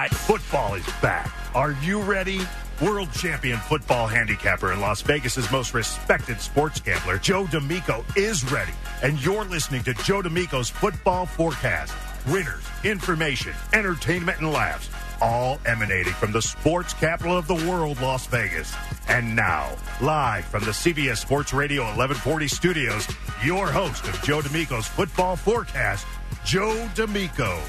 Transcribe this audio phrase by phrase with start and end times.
[0.00, 1.30] right, football is back.
[1.54, 2.40] Are you ready?
[2.80, 8.72] World champion football handicapper and Las Vegas's most respected sports gambler, Joe D'Amico, is ready.
[9.02, 11.92] And you're listening to Joe D'Amico's football forecast.
[12.28, 14.88] Winners, information, entertainment, and laughs,
[15.20, 18.74] all emanating from the sports capital of the world, Las Vegas.
[19.08, 23.06] And now, live from the CBS Sports Radio 1140 studios,
[23.44, 26.06] your host of Joe D'Amico's football forecast,
[26.46, 27.60] Joe D'Amico.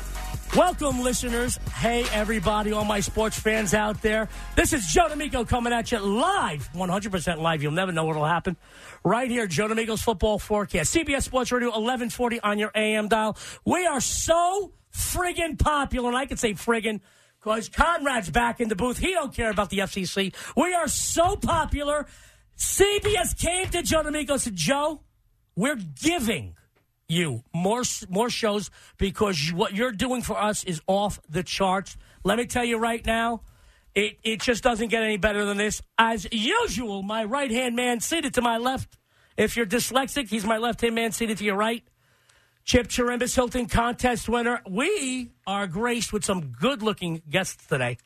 [0.56, 1.58] Welcome, listeners.
[1.76, 4.28] Hey, everybody, all my sports fans out there.
[4.54, 7.64] This is Joe D'Amico coming at you live, 100% live.
[7.64, 8.58] You'll never know what'll happen.
[9.02, 10.94] Right here, Joe D'Amico's football forecast.
[10.94, 13.38] CBS Sports Radio, 1140 on your AM dial.
[13.64, 17.00] We are so friggin' popular, and I can say friggin'
[17.40, 18.98] because Conrad's back in the booth.
[18.98, 20.36] He don't care about the FCC.
[20.58, 22.08] We are so popular.
[22.58, 25.00] CBS came to Joe D'Amico and said, Joe,
[25.56, 26.56] we're giving
[27.12, 31.98] you more more shows because what you're doing for us is off the charts.
[32.24, 33.42] Let me tell you right now,
[33.94, 35.82] it it just doesn't get any better than this.
[35.98, 38.98] As usual, my right hand man seated to my left.
[39.38, 41.84] If you're dyslexic, he's my left hand man seated to your right.
[42.64, 44.62] Chip Chirimbus Hilton contest winner.
[44.70, 47.98] We are graced with some good looking guests today.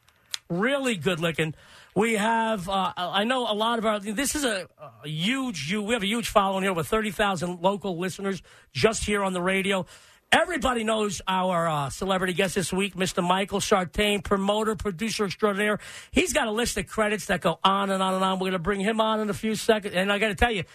[0.49, 1.53] Really good looking.
[1.95, 5.93] We have, uh, I know a lot of our, this is a, a huge, we
[5.93, 8.41] have a huge following here with 30,000 local listeners
[8.73, 9.85] just here on the radio.
[10.29, 13.25] Everybody knows our uh, celebrity guest this week, Mr.
[13.25, 15.79] Michael Sartain, promoter, producer extraordinaire.
[16.11, 18.39] He's got a list of credits that go on and on and on.
[18.39, 19.95] We're going to bring him on in a few seconds.
[19.95, 20.65] And I got to tell you,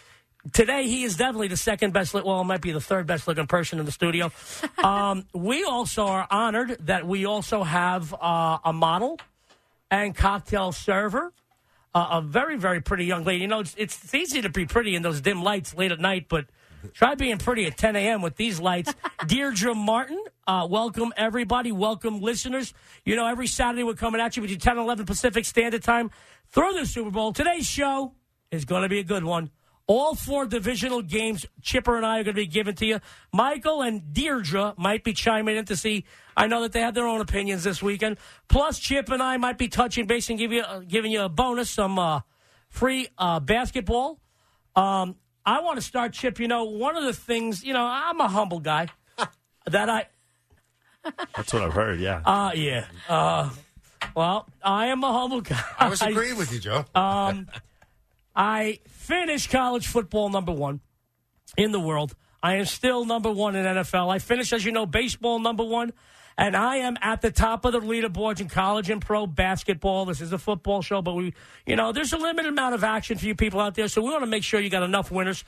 [0.54, 3.46] today he is definitely the second best, well, it might be the third best looking
[3.46, 4.32] person in the studio.
[4.82, 9.18] um, we also are honored that we also have uh, a model
[9.90, 11.32] and cocktail server.
[11.92, 13.42] Uh, a very, very pretty young lady.
[13.42, 16.26] You know, it's, it's easy to be pretty in those dim lights late at night,
[16.28, 16.46] but
[16.92, 18.22] try being pretty at 10 a.m.
[18.22, 18.94] with these lights.
[19.26, 21.72] Deirdre Martin, uh, welcome everybody.
[21.72, 22.72] Welcome listeners.
[23.04, 25.82] You know, every Saturday we're coming at you with between 10 and 11 Pacific Standard
[25.82, 26.12] Time
[26.50, 27.32] through the Super Bowl.
[27.32, 28.14] Today's show
[28.52, 29.50] is going to be a good one.
[29.90, 33.00] All four divisional games, Chipper and I are going to be given to you.
[33.32, 36.04] Michael and Deirdre might be chiming in to see.
[36.36, 38.18] I know that they have their own opinions this weekend.
[38.46, 41.28] Plus, Chip and I might be touching base and give you, uh, giving you a
[41.28, 42.20] bonus, some uh,
[42.68, 44.20] free uh, basketball.
[44.76, 46.38] Um, I want to start, Chip.
[46.38, 48.86] You know, one of the things, you know, I'm a humble guy.
[49.66, 50.06] that I.
[51.34, 51.98] That's what I've heard.
[51.98, 52.22] Yeah.
[52.24, 52.84] Uh, yeah.
[53.08, 53.50] Uh,
[54.14, 55.60] well, I am a humble guy.
[55.80, 56.84] I was agreeing with you, Joe.
[56.94, 57.48] Um,
[58.34, 60.80] I finished college football number one
[61.56, 62.14] in the world.
[62.42, 64.12] I am still number one in NFL.
[64.12, 65.92] I finished, as you know, baseball number one.
[66.38, 70.06] And I am at the top of the leaderboards in college and pro basketball.
[70.06, 71.34] This is a football show, but we,
[71.66, 73.88] you know, there's a limited amount of action for you people out there.
[73.88, 75.44] So we want to make sure you got enough winners.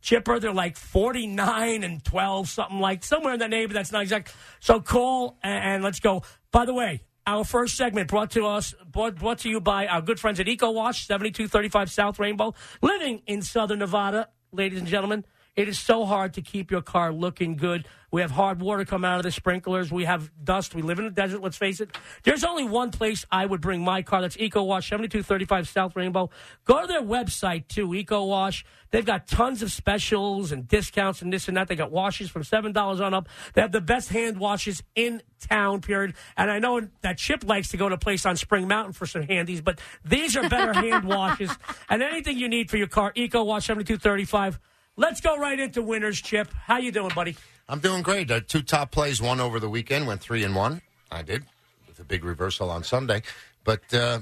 [0.00, 3.76] Chipper, they're like 49 and 12, something like somewhere in the neighborhood.
[3.76, 4.32] That's not exact.
[4.60, 6.22] So call and, and let's go.
[6.52, 10.00] By the way, our first segment brought to us, brought, brought to you by our
[10.00, 15.24] good friends at Eco Wash, 7235 South Rainbow, living in Southern Nevada, ladies and gentlemen.
[15.56, 17.88] It is so hard to keep your car looking good.
[18.12, 19.90] We have hard water come out of the sprinklers.
[19.90, 20.74] We have dust.
[20.74, 21.96] We live in a desert, let's face it.
[22.24, 24.20] There's only one place I would bring my car.
[24.20, 26.30] That's Eco Wash, 7235 South Rainbow.
[26.66, 28.66] Go to their website, too, Eco Wash.
[28.90, 31.68] They've got tons of specials and discounts and this and that.
[31.68, 33.28] They got washes from $7 on up.
[33.54, 36.14] They have the best hand washes in town, period.
[36.36, 39.06] And I know that Chip likes to go to a place on Spring Mountain for
[39.06, 41.50] some handies, but these are better hand washes.
[41.88, 44.60] And anything you need for your car, Eco Wash, 7235
[44.98, 46.50] Let's go right into winners, Chip.
[46.52, 47.36] How you doing, buddy?
[47.68, 48.30] I'm doing great.
[48.30, 50.80] Uh, two top plays, one over the weekend, went three and one.
[51.10, 51.44] I did
[51.86, 53.22] with a big reversal on Sunday.
[53.62, 54.20] But uh,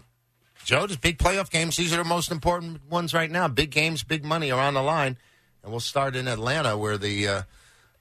[0.64, 1.76] Joe, just big playoff games.
[1.76, 3.46] These are the most important ones right now.
[3.46, 5.16] Big games, big money are on the line,
[5.62, 7.42] and we'll start in Atlanta, where the uh,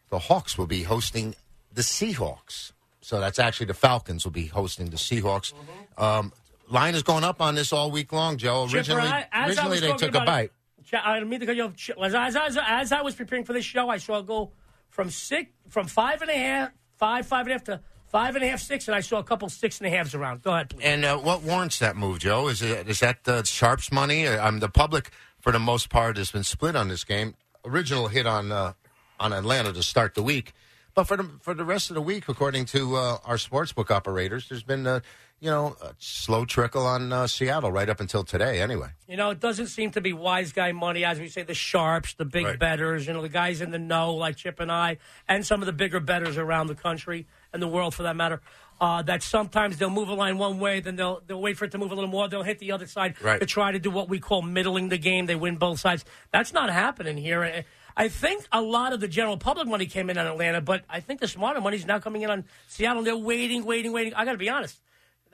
[0.10, 1.36] the Hawks will be hosting
[1.72, 2.72] the Seahawks.
[3.02, 5.54] So that's actually the Falcons will be hosting the Seahawks.
[5.54, 6.04] Mm-hmm.
[6.04, 6.34] Um,
[6.70, 8.64] line is going up on this all week long, Joe.
[8.64, 10.46] Originally, Chipper, I, originally they took a bite.
[10.46, 10.52] It,
[10.94, 11.74] I mean to cut you off.
[12.02, 14.52] As, as, as, as I was preparing for this show, I saw it go
[14.90, 17.80] from six, from five and a half, five, five and a half to
[18.14, 20.44] five and a half, six, and I saw a couple six and a halves around.
[20.44, 20.84] Go ahead, please.
[20.84, 22.48] And uh, what warrants that move, Joe?
[22.48, 24.28] Is it is that the Sharps money?
[24.28, 25.10] Um, the public,
[25.40, 27.36] for the most part, has been split on this game.
[27.66, 28.74] Original hit on uh,
[29.20, 30.54] on Atlanta to start the week,
[30.96, 34.48] But for the for the rest of the week, according to uh, our sportsbook operators,
[34.50, 35.02] there's been a
[35.40, 38.62] you know a slow trickle on uh, Seattle right up until today.
[38.62, 41.56] Anyway, You know, it doesn't seem to be wise guy money, as we say, the
[41.56, 42.60] sharps, the big Right.
[42.60, 44.98] betters, you know, the guys in the know, like Chip and I,
[45.28, 48.42] and some of the bigger betters around the country and the world for that matter.
[48.80, 51.72] Uh, that sometimes they'll move a line one way, then they'll they'll wait for it
[51.72, 52.28] to move a little more.
[52.30, 53.40] They'll hit the other side Right.
[53.40, 55.26] to try to do what we call middling the game.
[55.26, 56.06] They win both sides.
[56.32, 57.66] That's not happening here.
[57.96, 61.00] I- think a lot of the general public money came in on Atlanta, but I
[61.00, 63.04] think the smarter money is now coming in on Seattle.
[63.04, 64.14] They're waiting, waiting, waiting.
[64.14, 64.80] I got to be honest.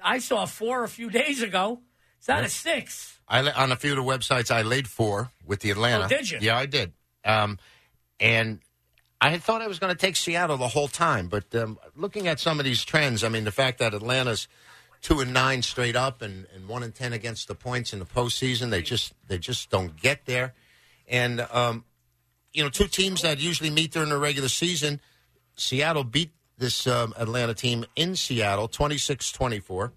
[0.04, 1.82] I saw four a few days ago.
[2.18, 3.20] It's not a six.
[3.28, 6.06] I on a few of the websites I laid four with the Atlanta.
[6.06, 6.40] Oh, did you?
[6.42, 6.94] Yeah, I did.
[7.24, 7.60] Um,
[8.20, 8.60] and
[9.22, 12.28] I had thought I was going to take Seattle the whole time, but um, looking
[12.28, 14.48] at some of these trends, I mean, the fact that Atlanta's
[15.02, 18.06] two and nine straight up and, and one and ten against the points in the
[18.06, 20.54] postseason, they just they just don't get there.
[21.08, 21.86] And um,
[22.54, 25.00] you know, two teams that usually meet during the regular season,
[25.56, 29.92] Seattle beat this um, Atlanta team in Seattle 26-24.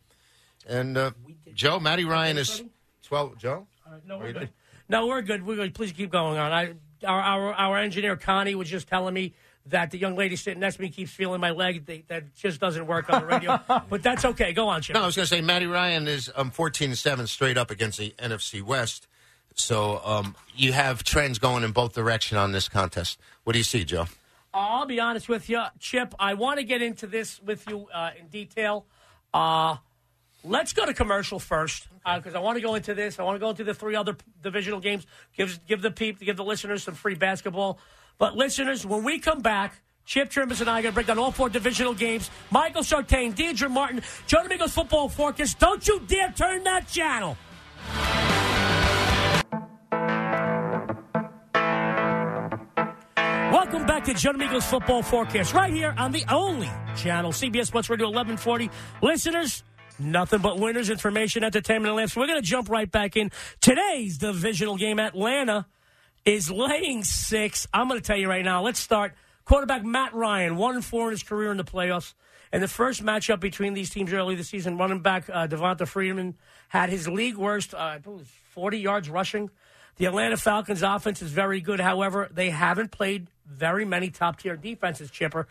[0.69, 1.11] And uh,
[1.55, 2.63] Joe, Matty Ryan is
[3.05, 3.39] 12.
[3.39, 3.67] Joe?
[4.07, 4.51] No, we're good.
[4.89, 5.45] No, we're good.
[5.45, 5.75] We're good.
[5.75, 6.53] Please keep going on.
[6.53, 9.35] I, our, our our engineer Connie was just telling me
[9.67, 11.87] that the young lady sitting next to me keeps feeling my leg.
[11.87, 13.61] They, that just doesn't work on the radio.
[13.89, 14.53] but that's okay.
[14.53, 14.95] Go on, Chip.
[14.95, 17.71] No, I was going to say Matty Ryan is um, 14 and 7 straight up
[17.71, 19.07] against the NFC West.
[19.55, 23.19] So um, you have trends going in both direction on this contest.
[23.45, 24.07] What do you see, Joe?
[24.55, 26.15] I'll be honest with you, Chip.
[26.19, 28.85] I want to get into this with you uh, in detail.
[29.33, 29.77] Uh,
[30.45, 33.19] let's go to commercial first because I want to go into this.
[33.19, 35.07] I want to go into the three other divisional games.
[35.37, 37.79] Give give the peep, give the listeners some free basketball.
[38.19, 39.81] But listeners, when we come back.
[40.05, 42.29] Chip Chirimbus and I are going to break down all four divisional games.
[42.51, 45.61] Michael Sartain, Deidre Martin, Joe D'Amico's Football Forecast.
[45.61, 47.37] Don't you dare turn that channel.
[53.73, 57.89] Welcome back to Joe D'Amico's Football Forecast, right here on the only channel, CBS Sports
[57.89, 58.69] Radio 1140.
[59.01, 59.65] Listeners,
[59.99, 62.15] nothing but winners, information, entertainment, and laughs.
[62.15, 63.31] We're going to jump right back in.
[63.63, 65.65] Today's divisional game, Atlanta
[66.27, 67.67] is laying six.
[67.73, 69.15] I'm going to tell you right now, let's start.
[69.47, 72.13] Quarterback Matt Ryan, one and four in his career in the playoffs.
[72.53, 76.37] And the first matchup between these teams early this season, running back uh, Devonta Freeman
[76.69, 79.49] had his league worst, uh, I believe, 40 yards rushing.
[79.97, 81.81] The Atlanta Falcons offense is very good.
[81.81, 85.47] However, they haven't played very many top tier defenses, Chipper.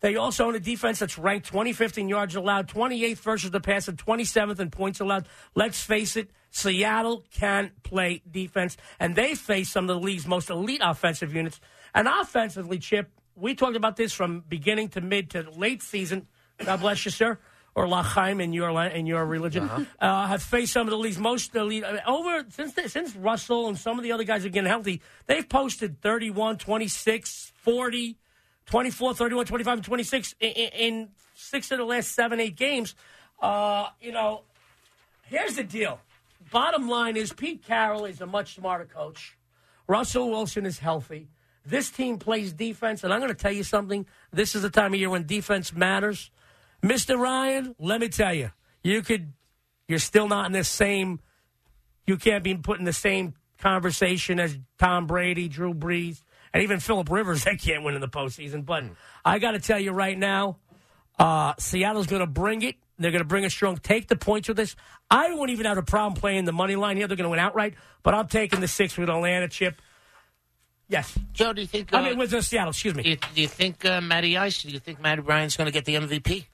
[0.00, 3.88] They also own a defense that's ranked 25th in yards allowed, 28th versus the pass,
[3.88, 5.26] and 27th in points allowed.
[5.54, 10.50] Let's face it, Seattle can play defense, and they face some of the league's most
[10.50, 11.60] elite offensive units.
[11.94, 16.26] And offensively, Chip, we talked about this from beginning to mid to late season.
[16.58, 17.38] God bless you, sir.
[17.76, 19.68] Or Lachaim in your in your religion
[20.00, 23.66] uh have faced some of the league's most elite mean, over since they, since Russell
[23.66, 25.02] and some of the other guys are getting healthy.
[25.26, 28.16] They've posted 31, 26, 40,
[28.66, 32.94] 24, 31, 25, and 26 in, in, in six of the last seven, eight games.
[33.42, 34.42] Uh, you know,
[35.24, 35.98] here's the deal.
[36.50, 39.36] Bottom line is Pete Carroll is a much smarter coach.
[39.86, 41.28] Russell Wilson is healthy.
[41.66, 44.06] This team plays defense, and I'm going to tell you something.
[44.32, 46.30] This is the time of year when defense matters.
[46.84, 47.18] Mr.
[47.18, 48.50] Ryan, let me tell you,
[48.82, 49.32] you could,
[49.88, 51.18] you're still not in the same,
[52.06, 56.20] you can't be put in the same conversation as Tom Brady, Drew Brees,
[56.52, 57.44] and even Philip Rivers.
[57.44, 58.66] They can't win in the postseason.
[58.66, 58.84] But
[59.24, 60.58] I got to tell you right now,
[61.18, 62.76] uh, Seattle's going to bring it.
[62.98, 63.78] They're going to bring it strong.
[63.78, 64.76] Take the points with this.
[65.10, 67.08] I won't even have a problem playing the money line here.
[67.08, 69.80] They're going to win outright, but I'm taking the six with Atlanta chip.
[70.88, 71.18] Yes.
[71.32, 71.92] Joe, do you think?
[71.92, 73.08] Uh, I mean, with Seattle, excuse do, me.
[73.08, 74.62] you, do you think uh, Matty Ice?
[74.62, 76.44] Do you think Matty Ryan's going to get the MVP?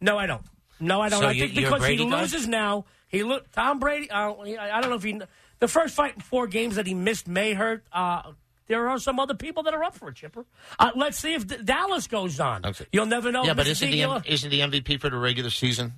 [0.00, 0.42] No, I don't.
[0.80, 1.20] No, I don't.
[1.20, 2.20] So I think you're because he Brady guy?
[2.22, 2.86] loses now.
[3.08, 4.10] He look Tom Brady.
[4.10, 5.20] Uh, he- I don't know if he.
[5.58, 7.84] The first fight in four games that he missed may hurt.
[7.92, 8.32] Uh,
[8.66, 10.46] there are some other people that are up for it, Chipper.
[10.78, 12.64] Uh, let's see if D- Dallas goes on.
[12.64, 12.86] Okay.
[12.92, 13.44] You'll never know.
[13.44, 15.92] yeah, but isn't the M- isn't the MVP for the regular season?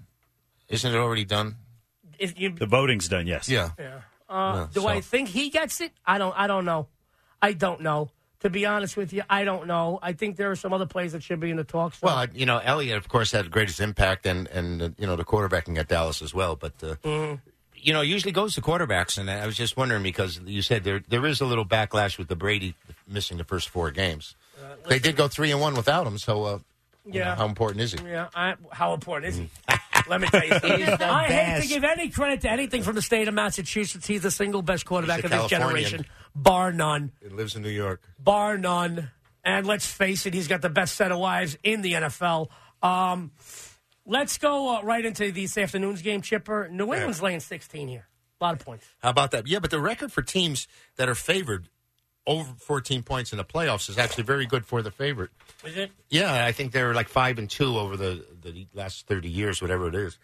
[0.68, 1.56] Isn't it already done?
[2.18, 3.48] if you- The voting's done, yes.
[3.48, 3.70] Yeah.
[4.28, 5.92] Uh, do so- I think he gets it?
[6.06, 6.34] I don't.
[6.36, 6.88] I don't know.
[7.40, 8.10] I don't know.
[8.42, 9.98] To be honest with you, I don't know.
[10.02, 11.98] I think there are some other players that should be in the talks.
[11.98, 12.06] So.
[12.08, 15.14] Well, you know, Elliott, of course, had the greatest impact, and and uh, you know
[15.16, 16.56] the quarterbacking at Dallas as well.
[16.56, 17.36] But uh,
[17.76, 21.02] you know, usually goes to quarterbacks, and I was just wondering because you said there
[21.08, 22.74] there is a little backlash with the Brady
[23.08, 24.34] missing the first four games.
[24.88, 26.58] they did go three and one without him, so uh,
[27.06, 27.36] you know, Yeah.
[27.36, 28.04] how important is he?
[28.04, 29.50] Yeah, I, how important is he?
[30.08, 31.08] Let me tell you something.
[31.08, 34.06] I hate to give any credit to anything from the state of Massachusetts.
[34.06, 37.12] He's the single best quarterback of a this generation, bar none.
[37.20, 38.02] He lives in New York.
[38.18, 39.10] Bar none.
[39.44, 42.48] And let's face it, he's got the best set of wives in the NFL.
[42.82, 43.32] Um,
[44.06, 46.68] let's go uh, right into this afternoon's game, Chipper.
[46.70, 48.06] New England's laying 16 here.
[48.40, 48.86] A lot of points.
[49.00, 49.46] How about that?
[49.46, 50.66] Yeah, but the record for teams
[50.96, 51.68] that are favored
[52.26, 55.30] over 14 points in the playoffs is actually very good for the favorite.
[55.64, 55.90] Is it?
[56.08, 59.88] Yeah, I think they're like five and two over the, the last 30 years, whatever
[59.88, 60.18] it is.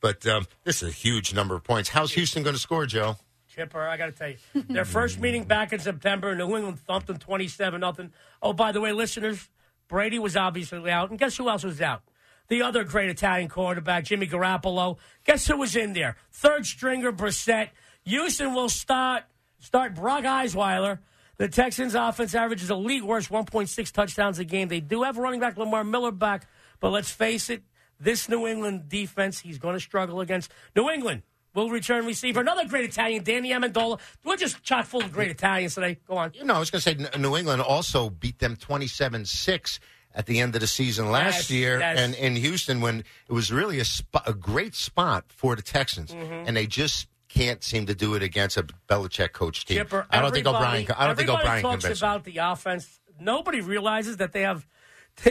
[0.00, 1.88] But um, this is a huge number of points.
[1.88, 3.16] How's Houston going to score, Joe?
[3.48, 4.36] Chipper, I got to tell you,
[4.68, 8.12] their first meeting back in September, New England thumped them twenty-seven nothing.
[8.42, 9.48] Oh, by the way, listeners,
[9.86, 12.02] Brady was obviously out, and guess who else was out?
[12.48, 14.98] The other great Italian quarterback, Jimmy Garoppolo.
[15.24, 16.16] Guess who was in there?
[16.32, 17.70] Third stringer, Brissett.
[18.04, 19.22] Houston will start
[19.60, 20.98] start Brock Osweiler.
[21.36, 24.68] The Texans' offense averages a league worst 1.6 touchdowns a game.
[24.68, 26.46] They do have running back Lamar Miller back,
[26.80, 27.62] but let's face it,
[27.98, 31.22] this New England defense, he's going to struggle against New England
[31.54, 32.40] will return receiver.
[32.40, 34.00] Another great Italian, Danny Amendola.
[34.24, 35.98] We're just chock full of great Italians today.
[36.06, 36.32] Go on.
[36.34, 39.80] You know, I was going to say New England also beat them 27 6
[40.14, 41.98] at the end of the season last Yes, year yes.
[41.98, 46.12] and in Houston when it was really a, spot, a great spot for the Texans.
[46.12, 46.46] Mm-hmm.
[46.46, 49.78] And they just can't seem to do it against a Belichick coach team.
[49.78, 50.86] Chipper, I don't think O'Brien.
[50.96, 53.00] I don't think O'Brien talks about the offense.
[53.18, 54.66] Nobody realizes that they have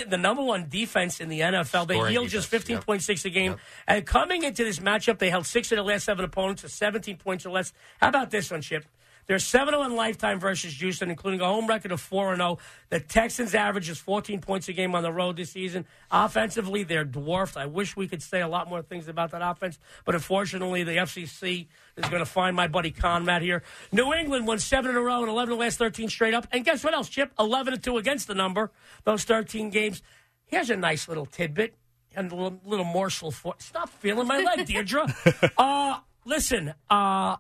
[0.09, 1.87] the number one defense in the NFL.
[1.87, 2.85] They Scoring yield just fifteen yep.
[2.85, 3.51] point six a game.
[3.51, 3.59] Yep.
[3.87, 7.17] And coming into this matchup, they held six of the last seven opponents to seventeen
[7.17, 7.73] points or less.
[7.99, 8.85] How about this one, Chip?
[9.27, 12.57] They're 7 0 in lifetime versus Houston, including a home record of 4 0.
[12.89, 15.85] The Texans average is 14 points a game on the road this season.
[16.11, 17.57] Offensively, they're dwarfed.
[17.57, 20.93] I wish we could say a lot more things about that offense, but unfortunately, the
[20.93, 23.63] FCC is going to find my buddy Conrad here.
[23.91, 26.47] New England won 7 in a row and 11 of the last 13 straight up.
[26.51, 27.31] And guess what else, Chip?
[27.39, 28.71] 11 2 against the number,
[29.03, 30.01] those 13 games.
[30.45, 31.75] Here's a nice little tidbit
[32.15, 33.55] and a little, little morsel for.
[33.57, 35.07] Stop feeling my leg, Deirdre.
[35.57, 37.37] uh, listen, uh,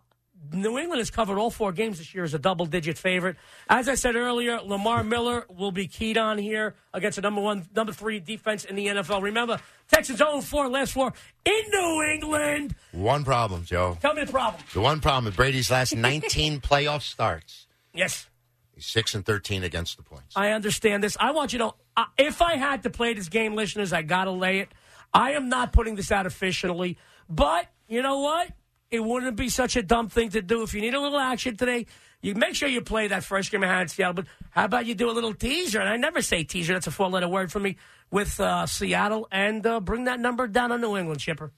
[0.51, 3.37] New England has covered all four games this year as a double digit favorite.
[3.69, 7.67] As I said earlier, Lamar Miller will be keyed on here against a number one,
[7.75, 9.21] number three defense in the NFL.
[9.21, 9.59] Remember,
[9.89, 11.13] Texans 0 4 last four
[11.45, 12.75] in New England.
[12.91, 13.97] One problem, Joe.
[14.01, 14.61] Tell me the problem.
[14.73, 17.67] The one problem is Brady's last 19 playoff starts.
[17.93, 18.27] Yes,
[18.73, 20.35] He's 6 and 13 against the points.
[20.35, 21.15] I understand this.
[21.19, 21.75] I want you to know
[22.17, 24.69] if I had to play this game, listeners, I got to lay it.
[25.13, 26.97] I am not putting this out officially,
[27.29, 28.49] but you know what?
[28.93, 30.61] It wouldn't be such a dumb thing to do.
[30.61, 31.87] If you need a little action today,
[32.21, 34.13] you make sure you play that first game in Seattle.
[34.13, 35.79] But how about you do a little teaser?
[35.79, 36.73] And I never say teaser.
[36.73, 37.77] That's a four-letter word for me
[38.11, 41.51] with uh, Seattle, and uh, bring that number down on New England, Chipper.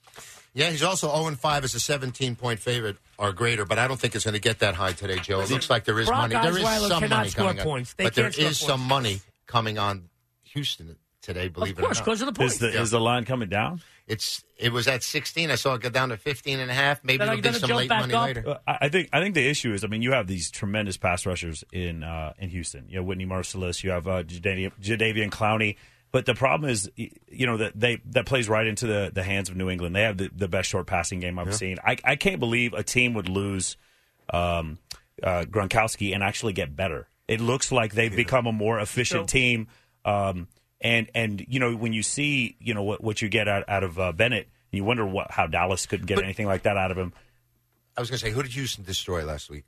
[0.54, 3.86] Yeah, he's also 0 and 5 as a 17 point favorite or greater, but I
[3.86, 5.40] don't think it's going to get that high today, Joe.
[5.40, 6.34] It looks like there is Brock money.
[6.36, 7.86] There is Osweiler some money coming on.
[7.98, 8.60] But there is points.
[8.60, 10.08] some money coming on
[10.44, 12.28] Houston today, believe Of course, it or because not.
[12.28, 12.54] of the points.
[12.54, 13.82] Is the, is the line coming down?
[14.06, 15.50] It's it was at 16.
[15.50, 17.02] I saw it go down to 15 and a half.
[17.04, 18.24] Maybe Then it'll be some late money up.
[18.26, 18.58] later.
[18.66, 21.26] I I think I think the issue is, I mean, you have these tremendous pass
[21.26, 22.86] rushers in uh, in Houston.
[22.88, 23.82] You know, Whitney Mercilus.
[23.82, 25.76] You have uh, Jadeveon, Jadeveon Clowney.
[26.12, 29.50] But the problem is, you know, that they that plays right into the, the hands
[29.50, 29.94] of New England.
[29.96, 31.76] They have the, the best short passing game I've seen.
[31.84, 33.76] I, I can't believe a team would lose
[34.32, 34.78] um,
[35.22, 37.08] uh, Gronkowski and actually get better.
[37.28, 39.66] It looks like they've become a more efficient So- team.
[40.04, 40.46] Um,
[40.80, 43.82] and and you know when you see you know what what you get out out
[43.84, 46.90] of uh, Bennett, you wonder what how Dallas could get But- anything like that out
[46.90, 47.12] of him.
[47.96, 49.64] I was going to say, who did Houston destroy last week?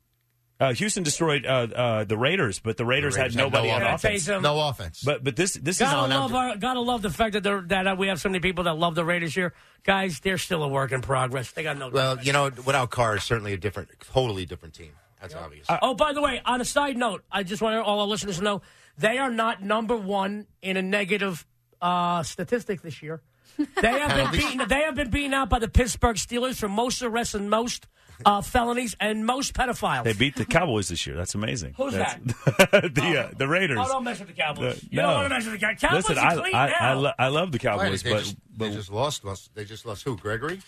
[0.60, 3.74] Uh, Houston destroyed uh, uh, the Raiders, but the Raiders, Raiders had had nobody no
[3.76, 4.04] on offense.
[4.04, 4.26] offense.
[4.28, 4.42] Taysom.
[4.42, 5.02] No offense.
[5.02, 7.62] But but this this Gotta is now- love our, gotta love the fact that they're,
[7.68, 10.20] that uh, we have so many people that love the Raiders here, guys.
[10.20, 11.52] They're still a work in progress.
[11.52, 11.88] They got no.
[11.88, 14.90] well, you know, without Carr, is certainly a different, totally different team.
[15.20, 15.66] That's obvious.
[15.82, 18.44] Oh, by the way, on a side note, I just want all our listeners to
[18.44, 18.62] know
[18.96, 21.44] they are not number one in a negative
[21.82, 23.22] uh, statistic this year.
[23.56, 24.68] They have been beaten.
[24.68, 27.86] They have been beaten out by the Pittsburgh Steelers for most arrests and most
[28.24, 30.04] uh, felonies and most pedophiles.
[30.04, 31.16] they beat the Cowboys this year.
[31.16, 31.74] That's amazing.
[31.76, 32.18] Who's That's-
[32.72, 33.78] the uh, the Raiders.
[33.80, 34.80] Oh, don't mess with the Cowboys.
[34.80, 36.08] The- you don't want to mess with the Cowboys.
[36.08, 36.76] Listen, are I clean I, now.
[36.80, 39.24] I, lo- I love the Why, Cowboys, they, but, just, but they just lost.
[39.24, 40.16] lost- They just lost who?
[40.16, 40.60] Gregory.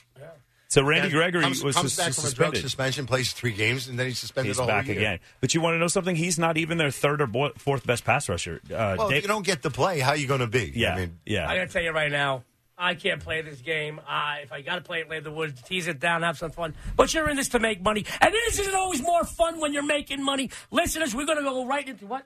[0.71, 2.63] So Randy Gregory comes, was comes sus- back from a drug suspended.
[2.63, 4.97] suspension, plays three games, and then he's suspended He's the whole back year.
[4.97, 5.19] again.
[5.43, 6.17] But you want to know something?
[6.17, 8.63] He's not even their third or bo- fourth best pass rusher.
[8.65, 10.73] Uh, Well, Dave- if you don't get to play, how are you going to be?
[10.75, 11.47] yeah, I mean, yeah.
[11.49, 12.45] I got to tell you right now,
[12.79, 13.99] I can't play this game.
[14.09, 16.51] Uh, if I got to play it, lay the woods, tease it down, have some
[16.51, 16.75] fun.
[16.97, 19.83] But you're in this to make money, and this isn't always more fun when you're
[19.83, 20.49] making money.
[20.71, 22.25] Listeners, we're going to go right into what?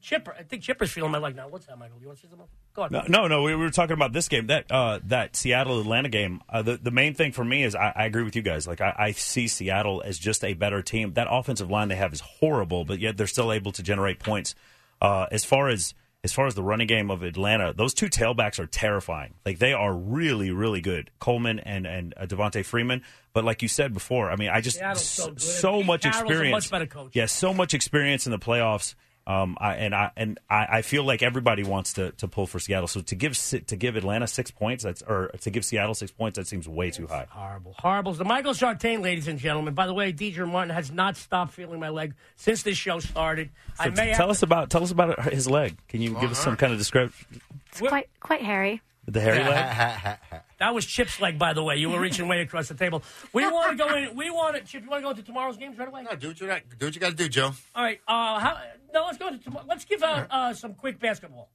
[0.00, 0.34] Chipper.
[0.38, 1.48] I think Chipper's feeling my leg now.
[1.48, 1.98] What's that, Michael?
[2.00, 2.46] You want to say something?
[2.74, 2.92] Go on.
[2.92, 3.42] No, no, no.
[3.42, 6.40] We were talking about this game, that uh, that Seattle Atlanta game.
[6.48, 8.66] Uh, the the main thing for me is I, I agree with you guys.
[8.66, 11.14] Like I, I see Seattle as just a better team.
[11.14, 14.54] That offensive line they have is horrible, but yet they're still able to generate points.
[15.00, 18.58] Uh, as far as as far as the running game of Atlanta, those two tailbacks
[18.58, 19.34] are terrifying.
[19.46, 23.02] Like they are really, really good, Coleman and and uh, Devonta Freeman.
[23.32, 26.52] But like you said before, I mean, I just Seattle's so so much Carroll's experience.
[26.52, 27.14] much better coach.
[27.14, 28.94] Yeah, so much experience in the playoffs.
[29.30, 32.58] Um, I, and I and I, I feel like everybody wants to, to pull for
[32.58, 32.88] Seattle.
[32.88, 36.36] So to give to give Atlanta six points, that's or to give Seattle six points,
[36.36, 37.26] that seems way too high.
[37.30, 37.74] Horrible.
[37.78, 38.12] Horrible.
[38.14, 39.74] The Michael Sartain, ladies and gentlemen.
[39.74, 43.50] By the way, DJ Martin has not stopped feeling my leg since this show started.
[43.78, 45.76] I So may tell have us about tell us about his leg.
[45.88, 47.40] Can you give us some kind of description?
[47.68, 48.82] It's quite quite hairy.
[49.10, 50.18] The hairy leg.
[50.60, 51.76] That was Chip's leg, by the way.
[51.76, 53.02] You were reaching way across the table.
[53.32, 54.14] We want to go in.
[54.14, 54.62] We want to.
[54.62, 56.02] Chip, you want to go into tomorrow's games right away?
[56.02, 56.62] No, do what you got.
[56.78, 57.52] Do what you got to do, Joe.
[57.74, 58.00] All right.
[58.06, 58.56] Uh, how,
[58.94, 59.64] no, let's go to tomorrow.
[59.68, 61.50] Let's give out uh, some quick basketball,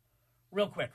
[0.51, 0.91] real quick.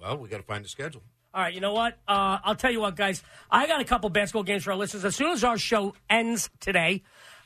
[0.00, 1.02] Well, we got to find the schedule.
[1.34, 1.98] All right, you know what?
[2.08, 3.22] Uh, I'll tell you what, guys.
[3.50, 5.04] I got a couple basketball games for our listeners.
[5.04, 7.02] As soon as our show ends today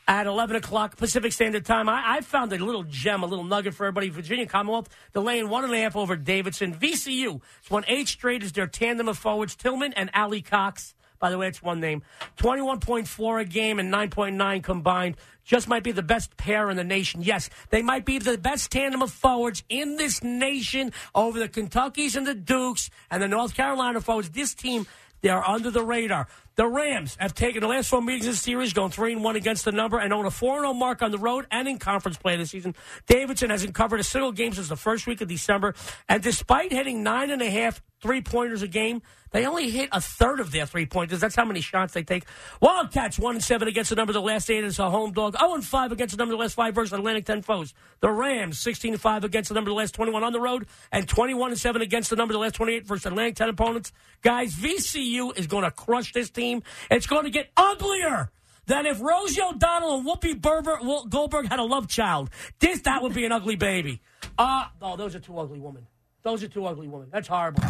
[0.09, 3.75] at 11 o'clock Pacific Standard Time, I, I found a little gem, a little nugget
[3.75, 4.09] for everybody.
[4.09, 6.75] Virginia Commonwealth, they're laying one and a half over Davidson.
[6.75, 10.95] VCU, it's won eight straight as their tandem of forwards, Tillman and Alie-Cox.
[11.23, 12.03] By the way, it's one name.
[12.39, 15.17] 21.4 a game and 9.9 combined.
[15.45, 17.23] Just might be the best pair in the nation.
[17.23, 22.17] Yes, they might be the best tandem of forwards in this nation over the Kentuckys
[22.17, 24.31] and the Dukes and the North Carolina forwards.
[24.31, 24.85] This team,
[25.21, 26.27] they are under the radar.
[26.55, 29.37] The Rams have taken the last four meetings in the series, going three and one
[29.37, 31.79] against the number, and own a four and zero mark on the road and in
[31.79, 32.75] conference play this season.
[33.07, 35.75] Davidson hasn't covered a single game since the first week of December,
[36.09, 40.01] and despite hitting nine and a half three pointers a game, they only hit a
[40.01, 41.21] third of their three pointers.
[41.21, 42.25] That's how many shots they take.
[42.61, 45.39] Wildcats one and seven against the number the last eight as a home dog.
[45.39, 47.73] Zero and five against the number the last five versus Atlantic ten foes.
[48.01, 50.67] The Rams sixteen and five against the number the last twenty one on the road,
[50.91, 53.49] and twenty one and seven against the number the last twenty eight versus Atlantic ten
[53.49, 53.93] opponents.
[54.21, 56.42] Guys, VCU is going to crush this team.
[56.91, 58.31] It's going to get uglier
[58.67, 62.31] than if Rosie O'Donnell and Whoopi Berber, Goldberg had a love child.
[62.59, 64.01] This that would be an ugly baby.
[64.39, 65.87] Uh oh, those are two ugly women.
[66.23, 67.09] Those are two ugly women.
[67.11, 67.63] That's horrible.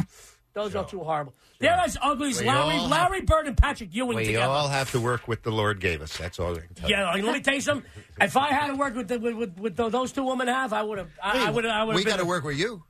[0.55, 1.33] Those are too horrible.
[1.61, 4.53] They're as ugly as We Larry, Larry Bird and Patrick Ewing We together.
[4.53, 6.15] all have to work with the Lord gave us.
[6.19, 6.95] That's all I can tell you.
[6.97, 7.89] yeah, let me tell you something.
[8.21, 10.83] If I had to work with the, with, with, with those two women have, I
[10.83, 11.09] would have.
[11.23, 11.65] I, I would.
[11.65, 11.97] I would.
[11.97, 12.85] we got to work with you.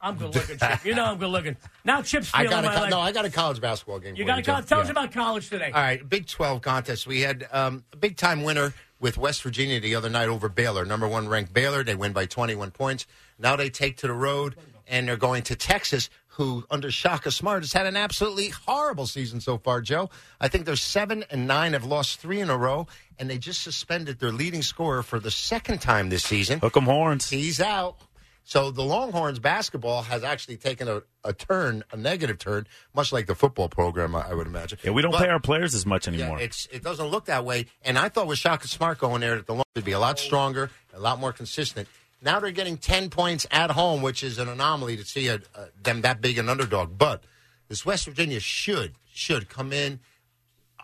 [0.00, 0.84] I'm good looking, Chip.
[0.84, 1.56] You know I'm good looking.
[1.84, 2.90] Now Chip's I got a my co- leg.
[2.90, 3.00] no.
[3.00, 4.16] I got a college basketball game.
[4.16, 4.54] you got to Joe.
[4.54, 5.66] tell, tell us about college today.
[5.74, 7.06] All right, Big 12 contest.
[7.06, 10.84] We had um, a big time winner with West Virginia the other night over Baylor,
[10.84, 11.82] number one ranked Baylor.
[11.84, 13.06] They win by 21 points.
[13.38, 14.56] Now they take to the road
[14.88, 19.40] and they're going to Texas, who under Shaka Smart has had an absolutely horrible season
[19.40, 19.80] so far.
[19.80, 22.88] Joe, I think they're seven and nine, have lost three in a row,
[23.18, 26.58] and they just suspended their leading scorer for the second time this season.
[26.58, 27.30] Hook 'em horns.
[27.30, 27.98] He's out.
[28.44, 33.26] So the Longhorns basketball has actually taken a, a turn, a negative turn, much like
[33.26, 34.78] the football program, I, I would imagine.
[34.82, 36.40] Yeah, we don't But- pay our players as much yeah, anymore.
[36.40, 37.66] it's it doesn't look that way.
[37.82, 40.18] And I thought with Shaka Smart going there that the Longhorns would be a lot
[40.18, 41.86] stronger, a lot more consistent.
[42.22, 45.66] Now they're getting ten points at home, which is an anomaly to see a, a,
[45.82, 46.98] them that big an underdog.
[46.98, 47.22] But
[47.68, 50.00] this West Virginia should should come in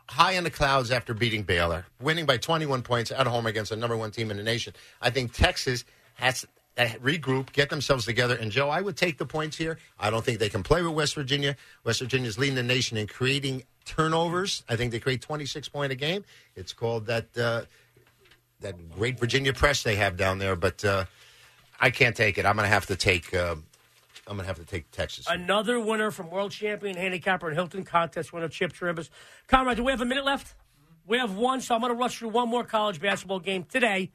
[0.09, 3.77] high in the clouds after beating Baylor, winning by 21 points at home against the
[3.77, 4.73] number one team in the nation.
[5.03, 8.37] I think Texas has regroup, get themselves together.
[8.37, 9.79] And Joe, I would take the points here.
[9.99, 11.57] I don't think they can play with West Virginia.
[11.85, 14.63] West Virginia is leading the nation in creating turnovers.
[14.69, 16.25] I think they create 26 point a game.
[16.55, 17.63] It's called that uh,
[18.61, 20.57] that great Virginia press they have down there.
[20.57, 21.07] But uh,
[21.81, 22.47] I can't take it.
[22.47, 23.35] I'm going to have to take.
[23.35, 23.57] Uh,
[24.29, 25.27] I'm to have to take Texas.
[25.29, 29.09] Another winner from world champion handicapper and Hilton contest winner Chip Chirimbus.
[29.47, 30.55] Conrad, do we have a minute left?
[31.07, 34.11] We have one, so I'm going to rush through one more college basketball game today.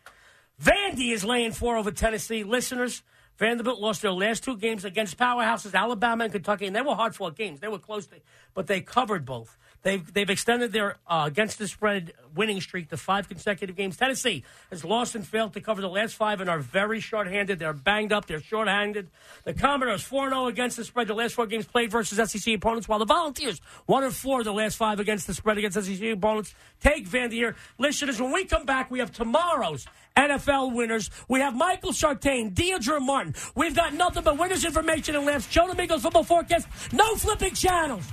[0.64, 2.44] Vandy is laying four over Tennessee.
[2.44, 3.02] Listeners,
[3.42, 7.16] Vanderbilt lost their last two games against powerhouses Alabama and Kentucky, and they were hard
[7.16, 7.60] fought games.
[7.60, 8.18] They were close, to,
[8.54, 9.58] but they covered both.
[9.82, 13.98] They've they've extended their uh, against the spread winning streak to five consecutive games.
[13.98, 17.58] Tennessee has lost and failed to cover the last five and are very short-handed.
[17.58, 18.28] They're banged up.
[18.28, 19.10] They're short-handed.
[19.44, 21.08] The Commodores 4 0 against the spread.
[21.08, 24.54] The last four games played versus SEC opponents, while the Volunteers one and four the
[24.54, 26.54] last five against the spread against SEC opponents.
[26.80, 28.22] Take Vandy here, listeners.
[28.22, 31.10] When we come back, we have tomorrow's NFL winners.
[31.28, 33.31] We have Michael Sartain, Deirdre Martin.
[33.56, 35.48] We've got nothing but winners information and laughs.
[35.48, 36.68] Joe D'Amico's football forecast.
[36.94, 38.06] No flipping channels.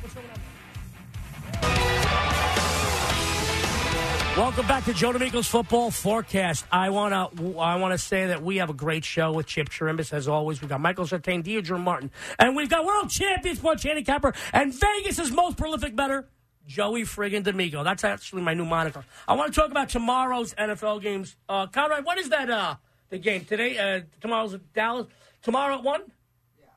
[4.39, 6.65] Welcome back to Joe D'Amico's football forecast.
[6.71, 7.29] I wanna
[7.59, 10.61] I wanna say that we have a great show with Chip Chirimbus as always.
[10.61, 15.33] We've got Michael Sartain, Deidre Martin, and we've got world champion sports handicapper and Vegas'
[15.33, 16.29] most prolific better,
[16.69, 17.83] Joey friggin' D'Amico.
[17.83, 19.05] That's actually my new moniker.
[19.27, 21.35] I want to talk about tomorrow's NFL games.
[21.49, 22.49] Uh, Conrad, what is that?
[22.49, 22.77] Uh,
[23.11, 23.79] the game today?
[23.79, 25.07] Uh, tomorrow's at Dallas.
[25.43, 26.03] Tomorrow at one.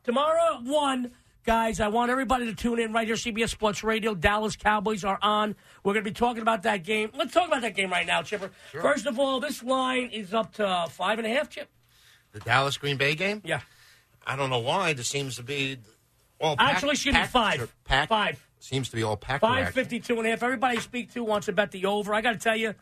[0.03, 1.11] Tomorrow at 1,
[1.45, 4.15] guys, I want everybody to tune in right here, CBS Sports Radio.
[4.15, 5.55] Dallas Cowboys are on.
[5.83, 7.11] We're going to be talking about that game.
[7.15, 8.49] Let's talk about that game right now, Chipper.
[8.81, 11.69] First of all, this line is up to five and a half, Chip.
[12.31, 13.43] the Dallas Green Bay game.
[13.45, 13.61] Yeah.
[14.25, 14.93] I don't know why.
[14.93, 15.77] This seems to be
[16.39, 16.55] well.
[16.57, 17.75] packed- Actually, me, packed- five.
[17.85, 18.47] packed- Five.
[18.59, 19.41] seems to be all packed.
[19.41, 20.41] Five fifty-two and a half.
[20.41, 22.11] Everybody I speak to wants to bet the over.
[22.13, 22.73] I got to tell you,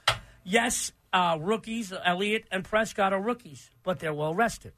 [0.43, 4.73] Yes, uh, rookies, Elliott and Prescott are rookies, but they're well rested.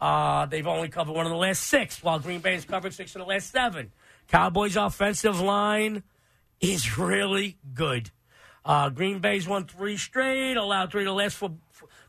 [0.00, 3.14] Uh, they've only covered one of the last six, while Green Bay has covered six
[3.14, 3.92] of the last seven.
[4.28, 6.02] Cowboys' offensive line
[6.60, 8.10] is really good.
[8.64, 11.52] Uh, Green Bay's won three straight, allowed three of the last four.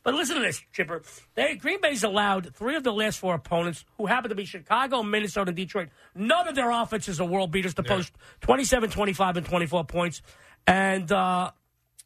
[0.04, 1.02] But listen to this, Chipper.
[1.34, 5.04] They, Green Bay's allowed three of the last four opponents, who happen to be Chicago,
[5.04, 5.90] Minnesota, and Detroit.
[6.14, 10.22] None of their offenses are world beaters to post 27, 25, and 24 points.
[10.68, 11.52] And, uh,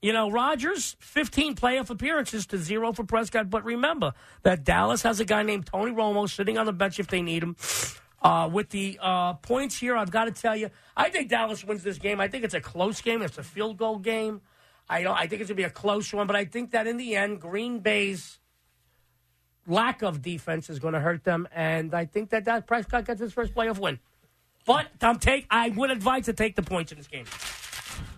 [0.01, 3.49] you know, Rodgers, 15 playoff appearances to zero for Prescott.
[3.49, 7.07] But remember that Dallas has a guy named Tony Romo sitting on the bench if
[7.07, 7.55] they need him.
[8.21, 11.83] Uh, with the uh, points here, I've got to tell you, I think Dallas wins
[11.83, 12.19] this game.
[12.19, 13.21] I think it's a close game.
[13.21, 14.41] It's a field goal game.
[14.89, 15.15] I don't.
[15.15, 17.15] I think it's going to be a close one, but I think that in the
[17.15, 18.39] end, Green Bay's
[19.67, 23.21] lack of defense is going to hurt them, and I think that that Prescott gets
[23.21, 23.99] his first playoff win.
[24.65, 25.45] But I'm take.
[25.49, 27.25] I would advise to take the points in this game.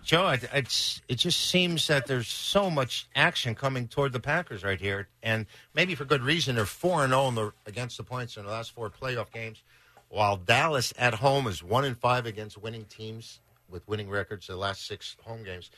[0.02, 4.64] Joe, it, it's it just seems that there's so much action coming toward the Packers
[4.64, 6.56] right here, and maybe for good reason.
[6.56, 9.62] They're four and zero against the points in the last four playoff games,
[10.08, 14.56] while Dallas at home is one and five against winning teams with winning records the
[14.56, 15.70] last six home games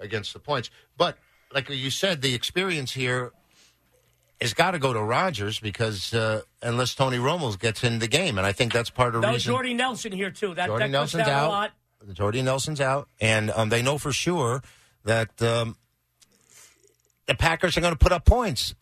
[0.00, 0.70] against the points.
[0.96, 1.18] But
[1.52, 3.32] like you said, the experience here
[4.40, 8.38] has got to go to Rodgers because uh, unless Tony Romo gets in the game,
[8.38, 9.52] and I think that's part of the No, reason.
[9.52, 10.54] Jordy Nelson here too.
[10.54, 11.70] That, Jordy that Nelson's out.
[12.00, 12.12] A.
[12.12, 14.62] Jordy Nelson's out, and um, they know for sure
[15.04, 15.76] that um,
[17.26, 18.74] the Packers are going to put up points.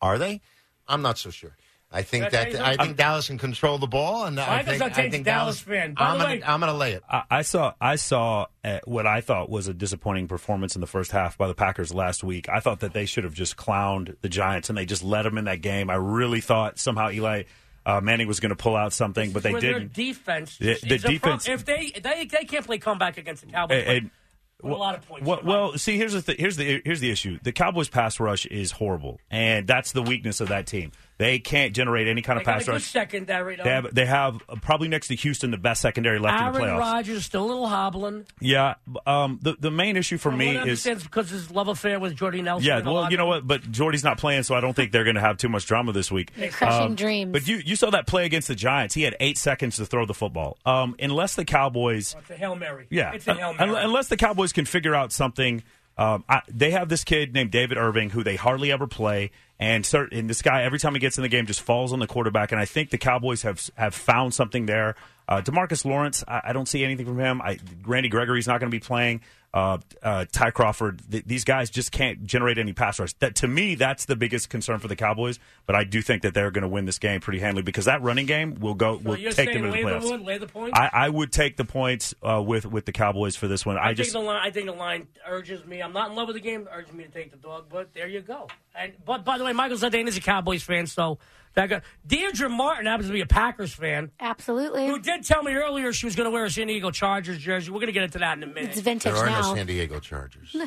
[0.00, 0.40] Are they?
[0.86, 1.56] I'm not so sure.
[1.90, 2.86] I think Can I tell that I something?
[2.86, 5.94] think Dallas can control the ball, and I Michael's think, I think Dallas, Dallas fan.
[5.94, 7.02] By I'm gonna, way- I'm going to lay it.
[7.08, 10.86] I, I saw I saw uh, what I thought was a disappointing performance in the
[10.88, 12.48] first half by the Packers last week.
[12.48, 15.38] I thought that they should have just clowned the Giants and they just let them
[15.38, 15.88] in that game.
[15.88, 17.44] I really thought somehow Eli
[17.86, 19.94] uh, Manning was going to pull out something, but they didn't.
[19.94, 20.58] Their defense.
[20.58, 23.82] The- the a pro- defense- if they they they can't play comeback against the Cowboys.
[23.86, 24.10] And- and-
[24.58, 25.26] put a lot of points.
[25.26, 27.38] Well, well, see, here's the th- here's the here's the issue.
[27.42, 30.92] The Cowboys' pass rush is horrible, and that's the weakness of that team.
[31.18, 32.84] They can't generate any kind they of got a pass good rush.
[32.84, 33.56] secondary.
[33.56, 33.64] though.
[33.64, 36.58] They have they have uh, probably next to Houston the best secondary left in the
[36.60, 36.78] Aaron playoffs.
[36.80, 38.26] Rodgers still a little hobbling.
[38.40, 38.74] Yeah,
[39.06, 41.68] um, the the main issue for From me what I is it's because his love
[41.68, 42.66] affair with Jordy Nelson.
[42.66, 43.46] Yeah, well, you know what?
[43.46, 45.92] But Jordy's not playing, so I don't think they're going to have too much drama
[45.92, 46.32] this week.
[46.40, 47.32] Um, Crushing dreams.
[47.32, 48.94] But you, you saw that play against the Giants.
[48.94, 50.58] He had eight seconds to throw the football.
[50.66, 52.22] Um, unless the Cowboys, room.
[52.22, 52.86] It's a hail mary.
[52.90, 53.84] yeah, it's a hail un- mary.
[53.84, 55.62] unless the Cowboys can figure out something.
[55.98, 59.88] Um, I, they have this kid named David Irving who they hardly ever play, and,
[60.12, 62.52] and this guy every time he gets in the game just falls on the quarterback.
[62.52, 64.94] And I think the Cowboys have have found something there.
[65.28, 67.42] Uh, Demarcus Lawrence, I, I don't see anything from him.
[67.42, 69.22] I, Randy Gregory's not going to be playing.
[69.56, 73.14] Uh, uh, Ty Crawford, th- these guys just can't generate any pass rush.
[73.14, 75.38] That to me, that's the biggest concern for the Cowboys.
[75.64, 78.02] But I do think that they're going to win this game pretty handily because that
[78.02, 80.02] running game will go will you're take them to the lay playoffs.
[80.02, 80.78] the, wood, lay the points.
[80.78, 83.78] I, I would take the points uh, with with the Cowboys for this one.
[83.78, 84.40] I, I, just think the line.
[84.42, 85.80] I think the line urges me.
[85.80, 86.68] I'm not in love with the game.
[86.70, 88.48] Urges me to take the dog, but there you go.
[88.74, 91.18] And but by the way, Michael Sartain is a Cowboys fan, so
[91.56, 94.12] that guy, Deirdre Martin happens to be a Packers fan.
[94.20, 94.86] Absolutely.
[94.86, 97.70] Who did tell me earlier she was going to wear a San Diego Chargers jersey.
[97.70, 98.64] We're going to get into that in a minute.
[98.76, 98.84] It's minute.
[99.02, 99.40] vintage There are now.
[99.40, 100.54] no San Diego Chargers.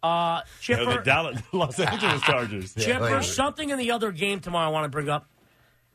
[0.00, 2.72] Uh, you know, Chipper, the Dallas, Los Angeles Chargers.
[2.78, 3.22] Chipper, later.
[3.24, 5.28] something in the other game tomorrow I want to bring up.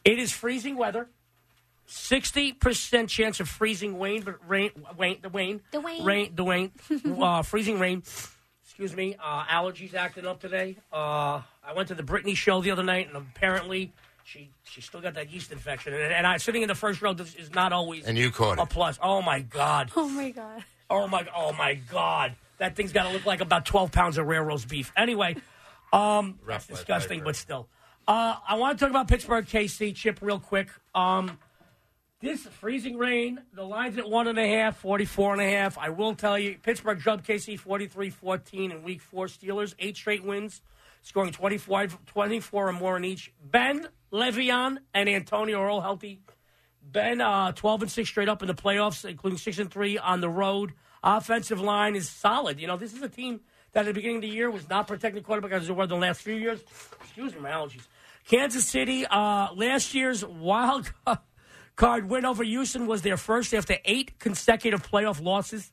[0.04, 1.08] It is freezing weather.
[1.86, 6.04] Sixty percent chance of freezing rain, but rain, rain, the rain, The rain.
[6.04, 6.72] rain, the rain,
[7.17, 8.04] uh, freezing rain.
[8.65, 9.15] Excuse me.
[9.24, 10.76] Uh, allergies acting up today.
[10.91, 13.93] Uh, I went to the Britney show the other night, and apparently
[14.24, 15.94] she she still got that yeast infection.
[15.94, 18.60] And, and I sitting in the first row this is not always And you caught
[18.60, 18.70] a it.
[18.70, 18.98] plus.
[19.02, 19.92] Oh my god.
[19.96, 20.64] Oh my god.
[20.90, 21.26] Oh my!
[21.36, 22.36] Oh my God!
[22.60, 24.92] That thing's got to look like about twelve pounds of rare roast beef.
[24.96, 25.38] Anyway,
[25.92, 27.68] um, that's disgusting, but still.
[28.08, 30.70] Uh, I want to talk about Pittsburgh KC Chip real quick.
[30.94, 31.40] Um,
[32.22, 35.78] this freezing rain, the line's at one and a half, 44 and a half.
[35.80, 39.28] I will tell you, Pittsburgh jumped KC 43-14 in week four.
[39.28, 40.62] Steelers, eight straight wins,
[41.02, 43.32] scoring 24, 24 or more in each.
[43.44, 46.21] Ben, Le'Veon, and Antonio are all healthy.
[46.84, 50.21] Ben, uh, 12 and 6 straight up in the playoffs, including 6 and 3 on
[50.21, 50.73] the road.
[51.04, 52.60] Offensive line is solid.
[52.60, 54.88] You know, this is a team that at the beginning of the year was not
[54.88, 56.62] protecting quarterback as it were the last few years.
[57.02, 57.88] Excuse me, my allergies.
[58.28, 60.93] Kansas City, uh, last year's wild
[61.76, 65.71] card win over Houston was their first after eight consecutive playoff losses.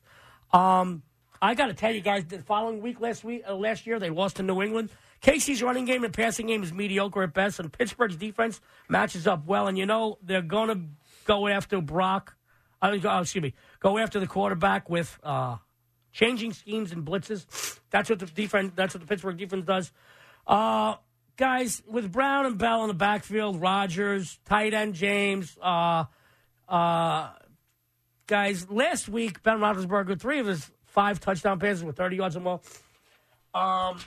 [0.51, 1.03] Um,
[1.41, 4.09] I got to tell you guys, the following week, last week, uh, last year, they
[4.09, 4.89] lost to New England.
[5.21, 9.45] Casey's running game and passing game is mediocre at best, and Pittsburgh's defense matches up
[9.45, 9.67] well.
[9.67, 10.79] And you know they're going to
[11.25, 12.35] go after Brock.
[12.81, 15.57] Uh, oh, excuse me, go after the quarterback with uh,
[16.11, 17.79] changing schemes and blitzes.
[17.91, 18.73] That's what the defense.
[18.75, 19.91] That's what the Pittsburgh defense does.
[20.47, 20.95] Uh,
[21.37, 25.55] guys, with Brown and Bell in the backfield, Rogers, tight end James.
[25.61, 26.05] Uh,
[26.67, 27.29] uh,
[28.25, 32.39] guys, last week Ben Roethlisberger, three of his five touchdown passes with 30 yards or
[32.39, 32.59] more.
[33.53, 33.99] Um,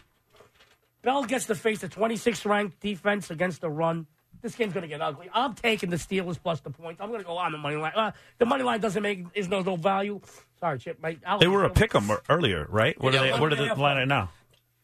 [1.05, 4.07] Bell gets to face the 26th ranked defense against the run.
[4.43, 5.29] This game's going to get ugly.
[5.33, 7.01] I'm taking the Steelers plus the points.
[7.01, 7.93] I'm going to go on the money line.
[7.95, 10.21] Uh, the money line doesn't make is no no value.
[10.61, 11.01] Sorry, Chip.
[11.01, 13.01] My, They were a pick 'em earlier, right?
[13.01, 13.41] What are Yeah, they?
[13.41, 14.31] What are yeah, the line at now?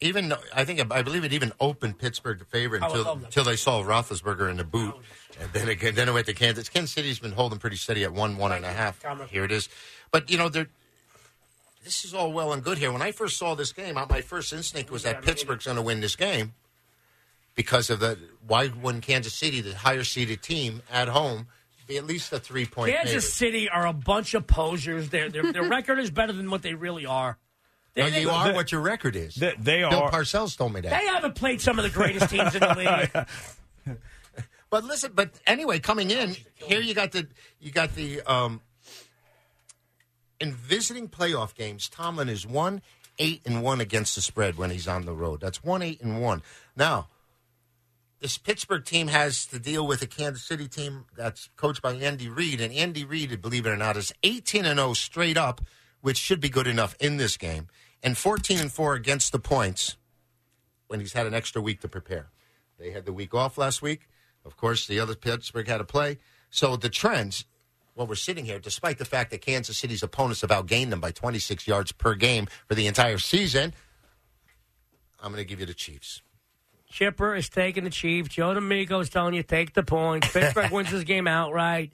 [0.01, 3.83] Even I think I believe it even opened Pittsburgh the favorite until until they saw
[3.83, 4.95] Roethlisberger in the boot,
[5.39, 6.71] and then again then it went to Kansas.
[6.71, 9.03] Kansas City's been holding pretty steady at one one and a half.
[9.29, 9.69] Here it is,
[10.11, 10.69] but you know they're.
[11.85, 12.93] This is all well and good here.
[12.93, 16.01] When I first saw this game, my first instinct was that Pittsburgh's going to win
[16.01, 16.55] this game
[17.55, 21.47] because of the why wouldn't Kansas City, the higher seeded team at home,
[21.87, 25.09] be at least a three point Kansas City are a bunch of posers.
[25.09, 27.39] Their their, their record is better than what they really are.
[27.95, 29.35] They, No, they- you are what your record is.
[29.35, 30.11] They, they Bill are.
[30.11, 30.91] Parcells told me that.
[30.91, 32.75] they haven't played some of the greatest teams in the
[33.87, 33.97] league.
[34.71, 37.27] But listen, but anyway, coming in here, you got the
[37.61, 38.61] you got the um,
[40.41, 41.89] in visiting playoff games.
[41.89, 42.83] Tomlin is one
[43.19, 45.41] eight and one against the spread when he's on the road.
[45.41, 46.43] That's one eight and one.
[46.75, 47.09] Now,
[48.21, 52.29] this Pittsburgh team has to deal with a Kansas City team that's coached by Andy
[52.29, 55.61] Reid, and Andy Reid, believe it or not, is eighteen and zero straight up,
[56.01, 57.69] which should be good enough in this game,
[58.03, 59.97] and fourteen and four against the points
[60.89, 62.31] when he's had an extra week to prepare.
[62.79, 64.09] They had the week off last week.
[64.45, 66.19] Of course, the other Pittsburgh had to play.
[66.51, 67.45] So the trends,
[68.01, 71.11] while we're sitting here, despite the fact that Kansas City's opponents have outgained them by
[71.11, 73.75] 26 yards per game for the entire season,
[75.23, 76.23] I'm going to give you the Chiefs.
[76.89, 78.31] Chipper is taking the Chiefs.
[78.31, 80.33] Joe D'Amico is telling you take the points.
[80.33, 81.91] Pittsburgh wins this game outright.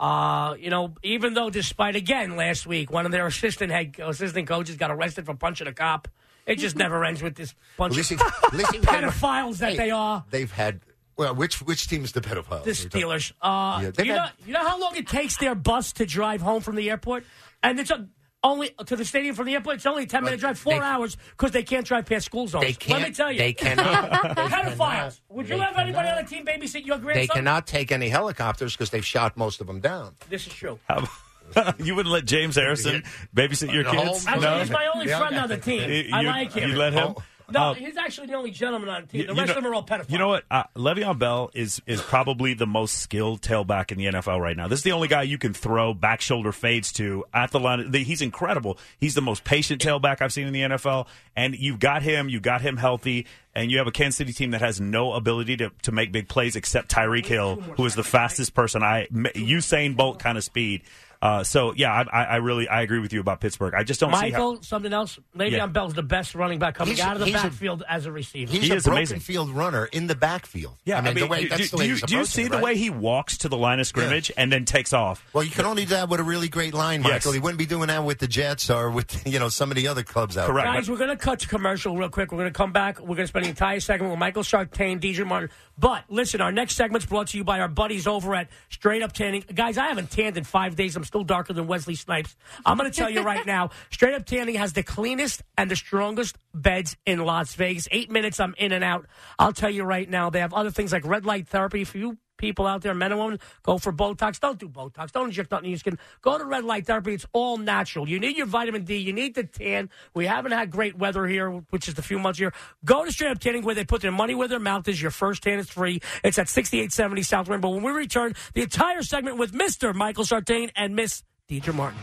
[0.00, 4.48] Uh, you know, even though despite again last week, one of their assistant head assistant
[4.48, 6.08] coaches got arrested for punching a cop.
[6.46, 10.24] It just never ends with this bunch of pedophiles that Hey, they are.
[10.30, 10.80] They've had
[11.16, 12.64] well, which which team is the pedophile?
[12.64, 13.32] The Steelers.
[13.40, 16.40] Uh, Yeah, they've you, know, you know how long it takes their bus to drive
[16.40, 17.24] home from the airport,
[17.62, 18.08] and it's a,
[18.42, 19.76] only to the stadium from the airport.
[19.76, 22.46] It's only a ten minute drive, four they- hours because they can't drive past school
[22.46, 22.64] zones.
[22.64, 23.00] They can't.
[23.00, 24.10] Let me tell you, They cannot.
[24.36, 25.20] pedophiles.
[25.30, 26.18] Would you They have anybody cannot.
[26.18, 27.20] on the team babysit your grandson?
[27.22, 30.14] they cannot take any helicopters because they've shot most of them down.
[30.28, 30.78] This is true.
[31.78, 33.02] you wouldn't let James Harrison
[33.34, 33.92] babysit your No.
[33.92, 34.26] kids?
[34.26, 34.58] Actually, No.
[34.58, 35.88] he's my only Yeah, friend on the team.
[35.90, 36.70] You- I you- like him.
[36.70, 37.14] You let him.
[37.54, 39.26] No, Uh, he's actually the only gentleman on the team.
[39.26, 40.10] The rest know- of them are all pedophiles.
[40.10, 40.44] You know what?
[40.50, 44.68] Uh, Le'Veon Bell is is probably the most skilled tailback in the NFL right now.
[44.68, 47.90] This is the only guy you can throw back shoulder fades to at the line.
[47.90, 48.78] the- He's incredible.
[48.98, 51.06] He's the most patient tailback I've seen in the NFL.
[51.36, 52.28] And you've got him.
[52.28, 53.26] You got him healthy.
[53.56, 56.28] And you have a Kansas City team that has no ability to, to make big
[56.28, 58.82] plays except Tyreek Hill, who is the fastest person.
[58.82, 60.82] I Usain Bolt kind of speed.
[61.24, 63.72] Uh, so yeah, I, I I really I agree with you about Pittsburgh.
[63.74, 65.18] I just don't see how, Michael, something else.
[65.34, 65.66] Le'Veon Yeah.
[65.68, 68.12] Bell's the best running back coming He's- out of the he's a- backfield as a
[68.12, 68.52] receiver.
[68.52, 69.20] He's He a is broken amazing.
[69.20, 70.76] field runner in the backfield.
[70.84, 72.24] Yeah, I mean, the way do, that's do, the way do you, he's do you
[72.26, 75.24] see it, the way he walks to the line of scrimmage and then takes off?
[75.32, 77.14] Well, you can only do that with a really great line, Michael.
[77.30, 77.32] Yes.
[77.32, 79.88] He wouldn't be doing that with the Jets or with you know some of the
[79.88, 80.66] other clubs out Correct.
[80.66, 80.74] there.
[80.74, 82.32] Guys, we're going to cut to commercial real quick.
[82.32, 83.00] We're going to come back.
[83.00, 85.48] We're going to spend the entire segment with Michael Sartain, DJ Martin.
[85.78, 89.12] But listen, our next segment's brought to you by our buddies over at Straight Up
[89.12, 89.42] Tanning.
[89.54, 90.94] Guys, I haven't tanned in five days.
[90.96, 92.34] I'm still darker than Wesley Snipes.
[92.66, 95.76] I'm going to tell you right now, Straight Up Tanning has the cleanest and the
[95.76, 97.86] strongest beds in Las Vegas.
[97.92, 99.06] Eight minutes, I'm in and out.
[99.38, 102.18] I'll tell you right now, they have other things like red light therapy for you
[102.36, 104.40] people out there, men and women, go for Botox.
[104.40, 105.12] Don't do Botox.
[105.12, 105.98] Don't inject nothing in your skin.
[106.22, 107.14] Go to red light therapy.
[107.14, 108.08] It's all natural.
[108.08, 108.96] You need your vitamin D.
[108.96, 109.90] You need the tan.
[110.14, 112.52] We haven't had great weather here, which is the few months here.
[112.84, 115.00] Go to Straight Up Tanning where they put their money where their mouth is.
[115.00, 116.00] Your first tan is free.
[116.22, 117.70] It's at 6870 South Rainbow.
[117.70, 119.94] When we return, the entire segment with Mr.
[119.94, 121.98] Michael Sartain and Miss Deidre Martin.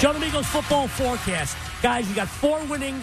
[0.00, 1.56] Joe D'Amico's football forecast.
[1.82, 3.02] Guys, you got four winning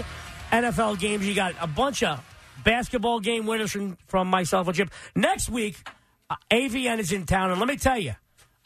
[0.51, 1.27] NFL games.
[1.27, 2.23] You got a bunch of
[2.65, 4.91] basketball game winners from, from myself and Chip.
[5.15, 5.87] Next week,
[6.29, 8.15] uh, AVN is in town, and let me tell you,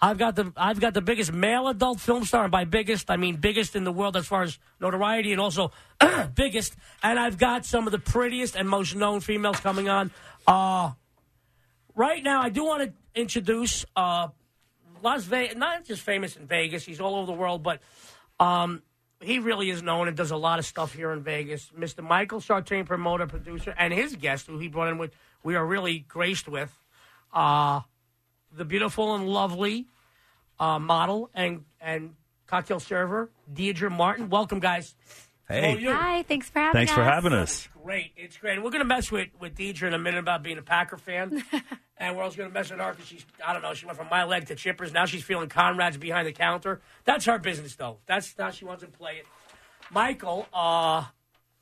[0.01, 3.17] I've got the I've got the biggest male adult film star, and by biggest I
[3.17, 5.71] mean biggest in the world as far as notoriety and also
[6.33, 6.75] biggest.
[7.03, 10.11] And I've got some of the prettiest and most known females coming on.
[10.47, 10.91] Uh,
[11.95, 14.29] right now, I do want to introduce uh,
[15.03, 16.85] Las Vegas, not just famous in Vegas.
[16.85, 17.81] He's all over the world, but
[18.39, 18.81] um,
[19.21, 21.71] he really is known and does a lot of stuff here in Vegas.
[21.77, 22.03] Mr.
[22.03, 25.11] Michael Sartain, promoter, producer, and his guest, who he brought in with,
[25.43, 26.73] we are really graced with,
[27.33, 27.81] uh,
[28.55, 29.87] the beautiful and lovely
[30.59, 32.15] uh, model and and
[32.47, 34.29] cocktail server, Deidre Martin.
[34.29, 34.95] Welcome, guys.
[35.49, 35.73] Hey.
[35.73, 35.91] Oh, you.
[35.91, 36.95] Hi, thanks for having Thanks us.
[36.95, 37.67] for having us.
[37.83, 38.61] Great, it's great.
[38.61, 41.43] We're going to mess with with Deidre in a minute about being a Packer fan,
[41.97, 43.97] and we're also going to mess with her because she's I don't know she went
[43.97, 44.93] from my leg to Chippers.
[44.93, 46.81] Now she's feeling Conrad's behind the counter.
[47.03, 47.97] That's her business though.
[48.05, 49.25] That's how she wants to play it.
[49.91, 51.05] Michael, uh,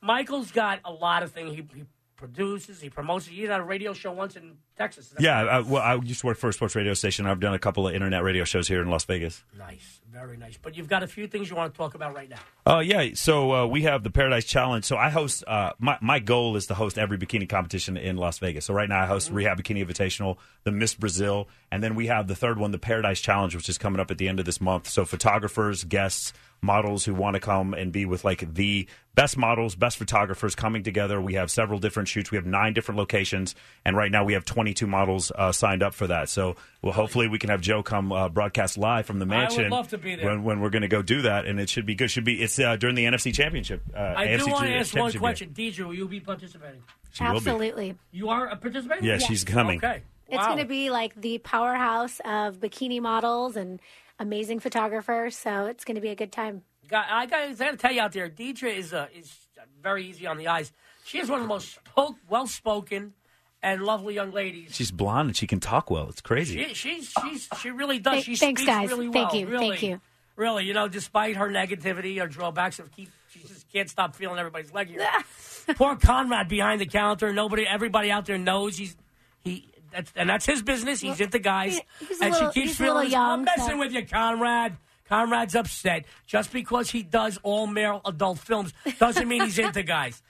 [0.01, 1.51] Michael's got a lot of things.
[1.51, 1.85] He, he
[2.17, 3.25] produces, he promotes.
[3.25, 5.13] He had a radio show once in Texas.
[5.19, 7.25] Yeah, I, well, I used to work for a sports radio station.
[7.25, 9.43] I've done a couple of internet radio shows here in Las Vegas.
[9.57, 10.57] Nice, very nice.
[10.61, 12.39] But you've got a few things you want to talk about right now.
[12.65, 14.85] Uh, yeah, so uh, we have the Paradise Challenge.
[14.85, 15.43] So I host.
[15.47, 18.65] Uh, my my goal is to host every bikini competition in Las Vegas.
[18.65, 22.27] So right now I host Rehab Bikini Invitational, the Miss Brazil, and then we have
[22.27, 24.61] the third one, the Paradise Challenge, which is coming up at the end of this
[24.61, 24.87] month.
[24.87, 29.75] So photographers, guests, models who want to come and be with like the best models,
[29.75, 31.19] best photographers coming together.
[31.21, 32.31] We have several different shoots.
[32.31, 35.93] We have nine different locations, and right now we have 22 models uh, signed up
[35.93, 36.27] for that.
[36.27, 39.31] So well, hopefully we can have Joe come uh, broadcast live from the I would
[39.49, 39.69] mansion.
[39.69, 40.25] love to be there.
[40.25, 42.11] when, when we're going to go do that, and it should be good.
[42.11, 43.81] Should be it's uh, during the NFC Championship.
[43.95, 45.51] Uh, I AFC do want to ask one question.
[45.53, 46.83] Deidre, will you be participating?
[47.11, 47.37] She will be.
[47.37, 47.95] Absolutely.
[48.11, 49.05] You are a participating?
[49.05, 49.77] Yeah, she's coming.
[49.77, 50.01] Okay.
[50.27, 50.47] It's Wow.
[50.47, 53.79] going to be like the powerhouse of bikini models and
[54.19, 55.37] amazing photographers.
[55.37, 56.63] So it's going to be a good time.
[56.89, 59.33] Got- I got to tell you out there, Deidre is uh, is
[59.81, 60.73] very easy on the eyes.
[61.05, 63.13] She is one of the most spoke, well spoken
[63.63, 64.75] and lovely young ladies.
[64.75, 66.07] She's blonde and she can talk well.
[66.09, 66.63] It's crazy.
[66.67, 68.13] She, she's she's she really does.
[68.13, 68.89] Th- she thanks, speaks guys.
[68.89, 69.47] really Thank you.
[69.47, 70.01] Really, Thank you.
[70.35, 74.37] Really, you know, despite her negativity or drawbacks of keep, she just can't stop feeling
[74.37, 75.07] everybody's leg here.
[75.75, 77.33] Poor Conrad behind the counter.
[77.33, 78.95] Nobody, everybody out there knows he's
[79.43, 79.67] he.
[79.91, 80.99] That's, and that's his business.
[81.01, 83.11] He's into guys, he's and little- she keeps he's a little feeling.
[83.11, 84.77] young, I'm messing so- with you, Conrad.
[85.09, 90.21] Conrad's upset just because he does all male adult films doesn't mean he's into guys.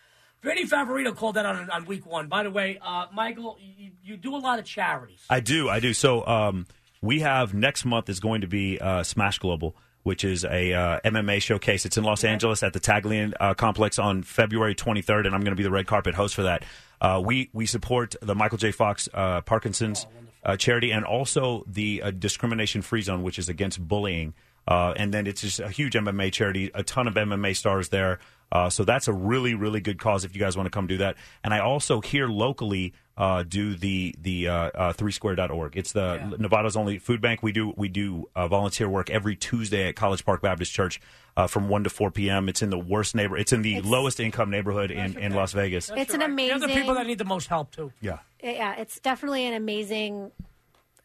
[0.43, 2.28] Vinny Favorito called that on, on week one.
[2.28, 5.19] By the way, uh, Michael, you, you do a lot of charities.
[5.30, 5.93] I do, I do.
[5.93, 6.67] So um,
[7.02, 11.00] we have next month is going to be uh, Smash Global, which is a uh,
[11.04, 11.86] MMA showcase.
[11.86, 15.52] It's in Los Angeles at the Taglyan uh, Complex on February 23rd, and I'm going
[15.52, 16.63] to be the red carpet host for that.
[17.02, 18.71] Uh, we we support the Michael J.
[18.71, 20.08] Fox uh, Parkinson's
[20.43, 24.34] uh, charity and also the uh, Discrimination Free Zone, which is against bullying.
[24.67, 28.19] Uh, and then it's just a huge MMA charity, a ton of MMA stars there.
[28.51, 30.97] Uh, so that's a really, really good cause if you guys want to come do
[30.97, 31.15] that.
[31.43, 35.75] And I also here locally uh, do the the uh, uh, threesquare.org.
[35.75, 37.41] It's the Nevada's only food bank.
[37.41, 41.01] We do we do uh, volunteer work every Tuesday at College Park Baptist Church
[41.36, 42.47] uh, from one to four p.m.
[42.47, 43.36] It's in the worst neighbor.
[43.36, 45.91] It's in the lowest income neighborhood in, in Las Vegas.
[45.95, 46.47] It's an Right.
[46.47, 47.91] They're the people that need the most help too.
[48.01, 48.19] Yeah.
[48.41, 50.31] yeah, it's definitely an amazing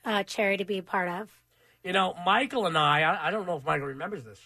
[0.05, 1.31] uh, charity to be a part of.
[1.83, 4.39] You know, Michael and I, I, I don't know if Michael remembers this.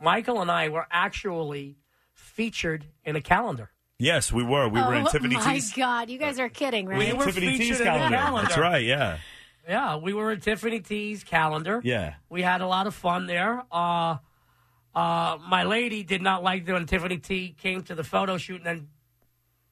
[0.00, 1.76] Michael and I were actually
[2.14, 3.70] featured in a calendar.
[3.98, 4.68] Yes, we were.
[4.68, 5.72] We were in oh Tiffany my T's.
[5.72, 6.98] God, you guys are kidding, right?
[6.98, 7.16] We right?
[7.16, 8.16] were Tiffany featured T's in the calendar.
[8.16, 8.48] calendar.
[8.48, 8.84] That's right.
[8.84, 9.18] Yeah.
[9.68, 11.80] Yeah, we were in Tiffany T's calendar.
[11.84, 12.14] Yeah.
[12.28, 13.62] We had a lot of fun there.
[13.72, 14.16] Uh,
[14.94, 18.66] uh, my lady did not like when Tiffany T came to the photo shoot and
[18.66, 18.88] then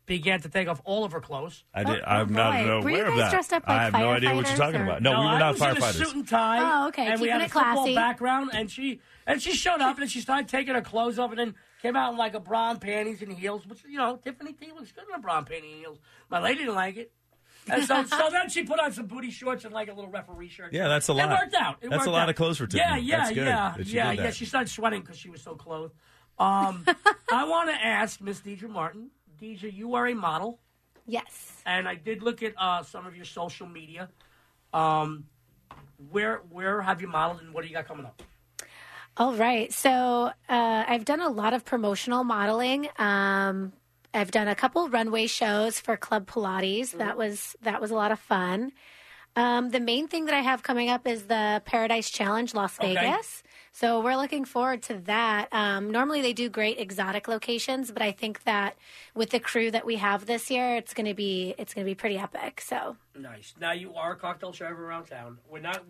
[0.06, 1.64] began to take off all of her clothes.
[1.74, 2.00] I did.
[2.00, 2.70] Oh, I'm not boy.
[2.70, 3.30] aware Were you of guys that.
[3.30, 5.02] dressed up like I have no idea what you're talking or- about.
[5.02, 5.92] No, we were not I not was in a firefighters.
[6.06, 6.58] suit and tie.
[6.84, 7.94] Oh, okay, And we had a it football classy.
[7.94, 11.38] background, and she and she showed up and she started taking her clothes off, and
[11.38, 14.52] then came out in like a bra and panties and heels, which you know Tiffany
[14.52, 15.98] T looks good in a bra and panty and heels.
[16.30, 17.12] My lady didn't like it.
[17.70, 20.48] And so, so then she put on some booty shorts and like a little referee
[20.48, 20.72] shirt.
[20.72, 21.30] Yeah, that's a lot.
[21.30, 21.76] It worked out.
[21.80, 22.28] It That's worked a lot out.
[22.30, 23.02] of clothes for Yeah, Tiffany.
[23.02, 24.22] yeah, That's good yeah, that she yeah, did yeah.
[24.24, 24.34] that.
[24.34, 25.94] She started sweating because she was so clothed.
[26.38, 26.84] Um,
[27.32, 29.10] I want to ask Miss Deidre Martin.
[29.40, 30.58] Deidre, you are a model,
[31.06, 31.62] yes.
[31.64, 34.08] and I did look at uh, some of your social media.
[34.72, 35.24] Um,
[36.10, 38.22] where where have you modeled, and what do you got coming up?
[39.16, 39.72] All right.
[39.72, 40.32] So uh,
[40.88, 42.88] I've done a lot of promotional modeling.
[42.98, 43.72] Um,
[44.14, 46.92] I've done a couple runway shows for Club Pilates.
[46.92, 48.72] That was that was a lot of fun.
[49.34, 52.94] Um, the main thing that I have coming up is the Paradise Challenge Las Okay.
[52.94, 53.42] Vegas.
[53.74, 55.48] So we're looking forward to that.
[55.52, 58.76] Um, normally they do great exotic locations, but I think that
[59.14, 62.18] with the crew that we have this year, it's gonna be it's gonna be pretty
[62.18, 62.60] epic.
[62.60, 63.54] So Nice.
[63.58, 65.38] Now you are a cocktail server around town.
[65.50, 65.82] We're not.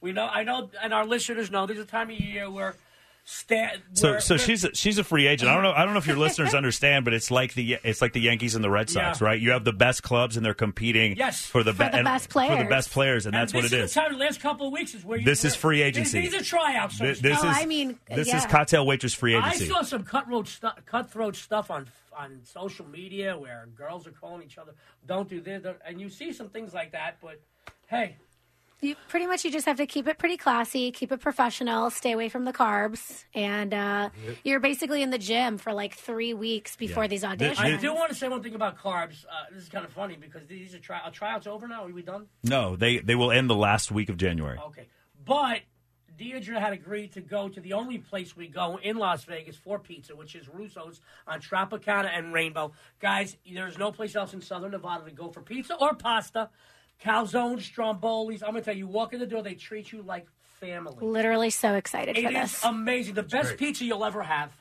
[0.00, 0.26] We know.
[0.26, 1.66] I know, and our listeners know.
[1.66, 2.74] There's a time of year where.
[3.28, 5.50] Sta- So, where- so where- she's a, she's a free agent.
[5.50, 5.72] I don't know.
[5.72, 8.54] I don't know if your listeners understand, but it's like the it's like the Yankees
[8.54, 9.26] and the Red Sox, Yeah.
[9.26, 9.40] right?
[9.40, 11.44] You have the best clubs, and they're competing Yes.
[11.44, 13.72] for the, For be- the and- best for the best players, and that's what it
[13.72, 13.86] is.
[13.90, 13.94] is.
[13.94, 16.20] The time, the last couple of weeks is where you, This is free agency.
[16.20, 16.98] These, are tryouts.
[16.98, 18.36] So This, this Oh, is I mean, this yeah.
[18.36, 19.48] is cocktail waitress free agency.
[19.48, 19.72] I agency.
[19.72, 24.56] saw some cutthroat stu- cutthroat stuff on on social media where girls are calling each
[24.56, 24.72] other,
[25.04, 27.16] "Don't do this," and you see some things like that.
[27.20, 27.40] But
[27.88, 28.18] hey,
[28.82, 32.12] You pretty much you just have to keep it pretty classy, keep it professional, stay
[32.12, 34.10] away from the carbs, and uh,
[34.44, 37.08] you're basically in the gym for like three weeks before Yeah.
[37.08, 37.58] these auditions.
[37.58, 39.24] I do want to say one thing about carbs.
[39.24, 41.84] Uh, this is kind of funny because these are tri- are tryouts over now.
[41.86, 42.26] Are we done?
[42.42, 44.58] no, they they will end the last week of January.
[44.66, 44.86] Okay,
[45.24, 45.60] but
[46.18, 49.78] Deidre had agreed to go to the only place we go in Las Vegas for
[49.78, 52.72] pizza, which is Russo's on Tropicana and Rainbow.
[53.00, 56.50] Guys, there's no place else in Southern Nevada to go for pizza or pasta.
[57.02, 58.42] Calzones, strombolis.
[58.42, 60.26] I'm gonna tell you, you walk in the door, they treat you like
[60.60, 60.96] family.
[61.06, 62.64] Literally so excited It for is this.
[62.64, 63.14] amazing.
[63.14, 64.52] The best pizza you'll ever have.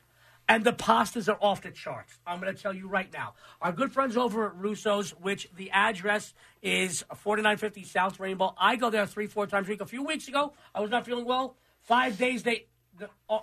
[0.48, 2.20] and the pastas are off the charts.
[2.28, 3.34] I'm going to tell you right now.
[3.64, 8.54] Our good friends over at Russo's, which the address is 4950 South Rainbow.
[8.56, 9.82] I go there three, four times a week.
[9.82, 11.56] A few weeks ago, I was not feeling well.
[11.82, 12.68] Five days, they
[13.00, 13.40] the, uh,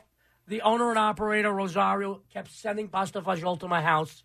[0.46, 4.22] the owner and operator Rosario kept sending pasta fagioli to my house.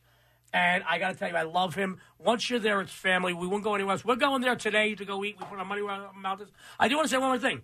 [0.53, 1.97] And I got to tell you, I love him.
[2.19, 3.33] Once you're there, it's family.
[3.33, 4.05] We won't go anywhere else.
[4.05, 5.35] We're going there today to go eat.
[5.39, 6.49] We put our money where our mouth is.
[6.79, 7.61] I do want to say one more thing.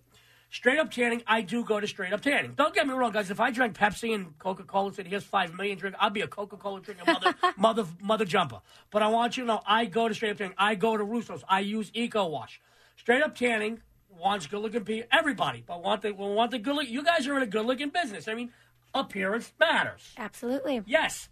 [0.51, 2.53] Straight up tanning, I do go to straight up tanning.
[2.55, 3.31] Don't get me wrong, guys.
[3.31, 6.27] If I drank Pepsi and Coca Cola said here's five million drink, I'd be a
[6.27, 8.59] Coca Cola drinking mother, mother, mother jumper.
[8.91, 10.53] But I want you to know, I go to straight up tanning.
[10.57, 11.43] I go to Russo's.
[11.49, 12.61] I use Eco Wash.
[12.97, 13.81] Straight up tanning
[14.15, 15.07] wants good looking people.
[15.11, 16.87] Everybody, but want the want the good look.
[16.87, 18.27] You guys are in a good looking business.
[18.27, 18.51] I mean,
[18.93, 20.07] appearance matters.
[20.17, 20.83] Absolutely.
[20.85, 21.29] Yes,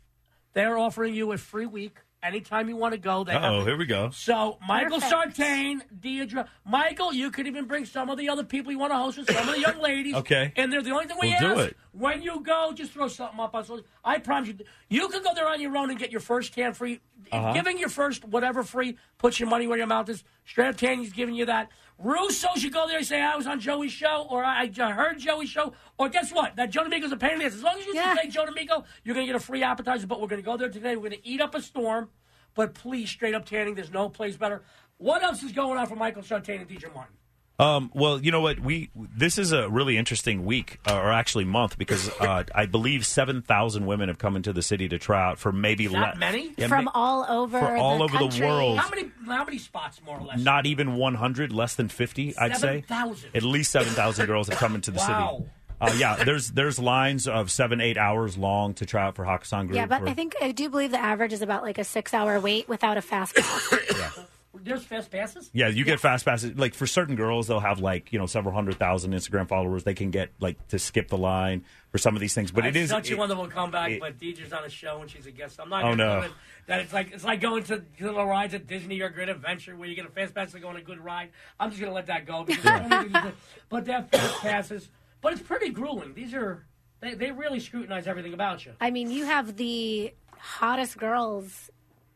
[0.54, 3.24] they're offering you a free week anytime you want to go.
[3.24, 4.12] They Oh, have- here we go.
[4.12, 5.36] so Michael Perfect.
[5.38, 8.98] Sartain, Deidre, Michael, you could even bring some of the other people you want to
[8.98, 10.14] host with, some of the young ladies.
[10.16, 10.54] Okay.
[10.56, 11.56] And they're the only thing we We'll ask.
[11.56, 11.78] do it.
[11.94, 13.86] When you go, just throw something up on social.
[14.06, 14.58] I promise you,
[14.90, 17.00] you can go there on your own and get your first tan free.
[17.32, 17.54] Uh-huh.
[17.54, 20.24] Giving your first whatever free puts your money where your mouth is.
[20.46, 21.70] Straight up Tanny's giving you that.
[22.04, 25.20] Russo's, should go there and say, I was on Joey's show, or I I heard
[25.20, 26.56] Joey's show, or guess what?
[26.56, 27.54] That Joe D'Amico's a pain in the ass.
[27.54, 28.16] As long as you Yeah.
[28.16, 30.58] say Joe D'Amico, you're going to get a free appetizer, but we're going to go
[30.58, 30.96] there today.
[30.96, 32.10] We're going to eat up a storm.
[32.54, 34.64] But please, straight up tanning, there's no place better.
[34.98, 37.16] What else is going on for Michael Sartain and DJ Martin?
[37.62, 38.60] Um, well, you know what?
[38.60, 43.06] We this is a really interesting week, uh, or actually month, because uh, I believe
[43.06, 46.20] seven thousand women have come into the city to try out for maybe That le-
[46.20, 46.54] many?
[46.58, 48.80] Yeah, From ma- all over for all the over the world.
[48.80, 50.40] How many how many spots more or less?
[50.40, 52.36] not even one hundred, less than fifty.
[52.36, 53.30] I'd say 7,000.
[53.36, 55.38] at least seven thousand girls have come into the Wow.
[55.38, 55.50] city.
[55.82, 59.68] Uh, yeah, there's there's lines of seven eight hours long to try out for Hakkasan
[59.68, 59.76] Group.
[59.76, 62.14] Yeah, but or- I think I do believe the average is about like a six
[62.14, 64.20] hour wait without a fast pass.
[64.54, 65.50] There's fast passes?
[65.54, 66.58] Yeah, you get fast passes.
[66.58, 69.84] Like for certain girls, they'll have like you know several hundred thousand Instagram followers.
[69.86, 72.52] They can get like to skip the line for some of these things.
[72.52, 75.10] But it It's is such a wonderful comeback, it- but Deidre's on a show and
[75.10, 75.60] she's a guest.
[75.62, 76.22] I'm not Oh, going to no.
[76.24, 76.32] it
[76.68, 79.88] that it's like it's like going to little rides at Disney or Great Adventure where
[79.88, 81.30] you get a fast pass to go on a good ride.
[81.60, 82.44] I'm just going to let that go.
[82.44, 83.32] Because it's only because you-
[83.70, 84.90] but they're fast passes.
[85.22, 86.14] But it's pretty grueling.
[86.14, 86.66] These are
[87.00, 88.74] they, they really scrutinize everything about you.
[88.82, 91.70] I mean, you have the hottest girls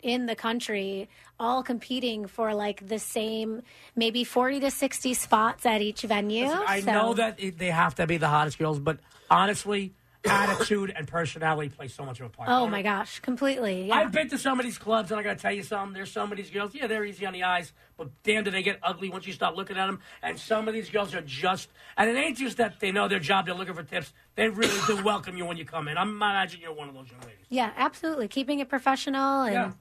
[0.05, 3.63] in the country all competing for like the same
[3.95, 6.45] maybe 40 to 60 spots at each venue.
[6.47, 8.99] I So- know that it, they have to be the hottest girls, but
[9.31, 9.93] honestly,
[10.23, 12.49] attitude and personality play so much of a part.
[12.49, 13.87] Oh my gosh, completely.
[13.87, 13.95] Yeah.
[13.95, 15.93] I've been to some of these clubs, and I got to tell you something.
[15.93, 16.73] There's some of these girls.
[16.73, 19.55] Yeah, they're easy on the eyes, but damn, do they get ugly once you start
[19.55, 19.99] looking at them.
[20.23, 23.19] And some of these girls are just, and it ain't just that they know their
[23.19, 23.45] job.
[23.45, 24.13] They're looking for tips.
[24.35, 25.97] They really do welcome you when you come in.
[25.97, 27.45] I'm imagining you're one of those young ladies.
[27.49, 28.27] yeah, absolutely.
[28.27, 29.71] Keeping it professional and Yeah.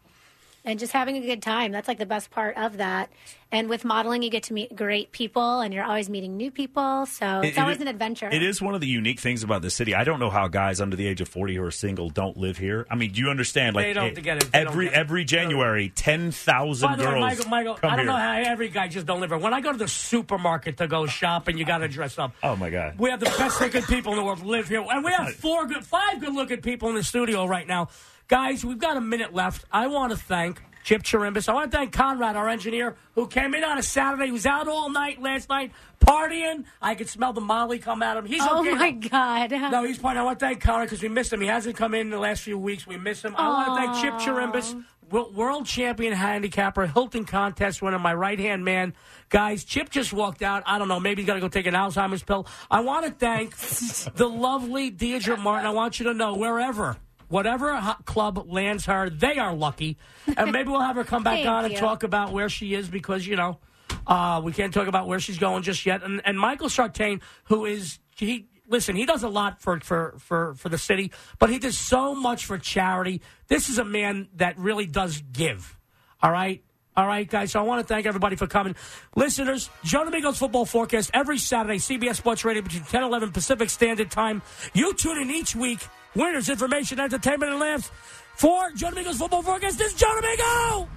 [0.65, 1.73] And just having a good time.
[1.73, 3.11] That's like the best part of that.
[3.53, 7.07] And with modeling, you get to meet great people, and you're always meeting new people.
[7.07, 8.29] So it's It- always it- an adventure.
[8.33, 9.95] It is one of the unique things about the city.
[9.95, 12.59] I don't know how guys under the age of forty who are single don't live
[12.59, 12.85] here.
[12.91, 13.77] I mean, do you understand?
[13.77, 14.51] Like They don't eh, get it.
[14.53, 14.99] They don't every get it.
[14.99, 18.13] every January, ten By way, girls Michael, Michael come I don't here.
[18.13, 19.39] know how every guy just don't live here.
[19.39, 22.33] When I go to the supermarket to go shopping, you got to dress up.
[22.43, 22.95] Oh my god!
[22.99, 25.67] We have the best looking people in the world live here, and we have four
[25.67, 27.89] good, five good looking people in the studio right now,
[28.29, 28.65] guys.
[28.65, 29.65] We've got a minute left.
[29.73, 31.49] I want to thank Chip Chirimbus.
[31.49, 34.27] I want to thank Conrad, our engineer, who came in on a Saturday.
[34.27, 36.65] He was out all night last night partying.
[36.83, 38.27] I could smell the Molly come at him.
[38.27, 38.71] He's oh okay.
[38.71, 39.53] Oh, my god!
[39.73, 40.19] No, he's partying.
[40.19, 41.41] I want to thank Conrad because we missed him.
[41.41, 42.87] He hasn't come in in the last few weeks.
[42.87, 43.35] We miss him.
[43.37, 48.65] I want to thank Chip Chirimbus, world champion handicapper, Hilton contest winner, my right hand
[48.65, 48.93] man.
[49.31, 50.63] Guys, Chip just walked out.
[50.67, 51.01] I don't know.
[51.01, 52.47] Maybe he's got to go take an Alzheimer's pill.
[52.71, 53.57] I want to thank
[54.17, 55.67] the lovely Deidre Martin.
[55.67, 56.99] I want you to know wherever.
[57.29, 59.99] Whatever club lands her, they are lucky.
[60.37, 61.81] And maybe we'll have her come back on and you.
[61.81, 63.59] talk about where she is because, you know,
[64.07, 66.03] uh, we can't talk about where she's going just yet.
[66.03, 70.55] And, and Michael Sartain, who is he listen, he does a lot for, for, for,
[70.55, 73.21] for the city, but he does so much for charity.
[73.49, 75.79] This is a man that really does give.
[76.23, 76.65] All right.
[76.97, 77.53] All right, guys.
[77.53, 78.77] So I want to thank everybody for coming.
[79.17, 83.69] Listeners, Joe D'Amico's Football Forecast every Saturday, CBS Sports Radio between 10 and 11 Pacific
[83.71, 84.43] Standard Time.
[84.75, 85.81] You tune in each week.
[86.15, 87.91] Winners, information, entertainment, and laughs.
[88.37, 90.89] For Joe D'Amico's Football Forecast, this is Joe D'Amico!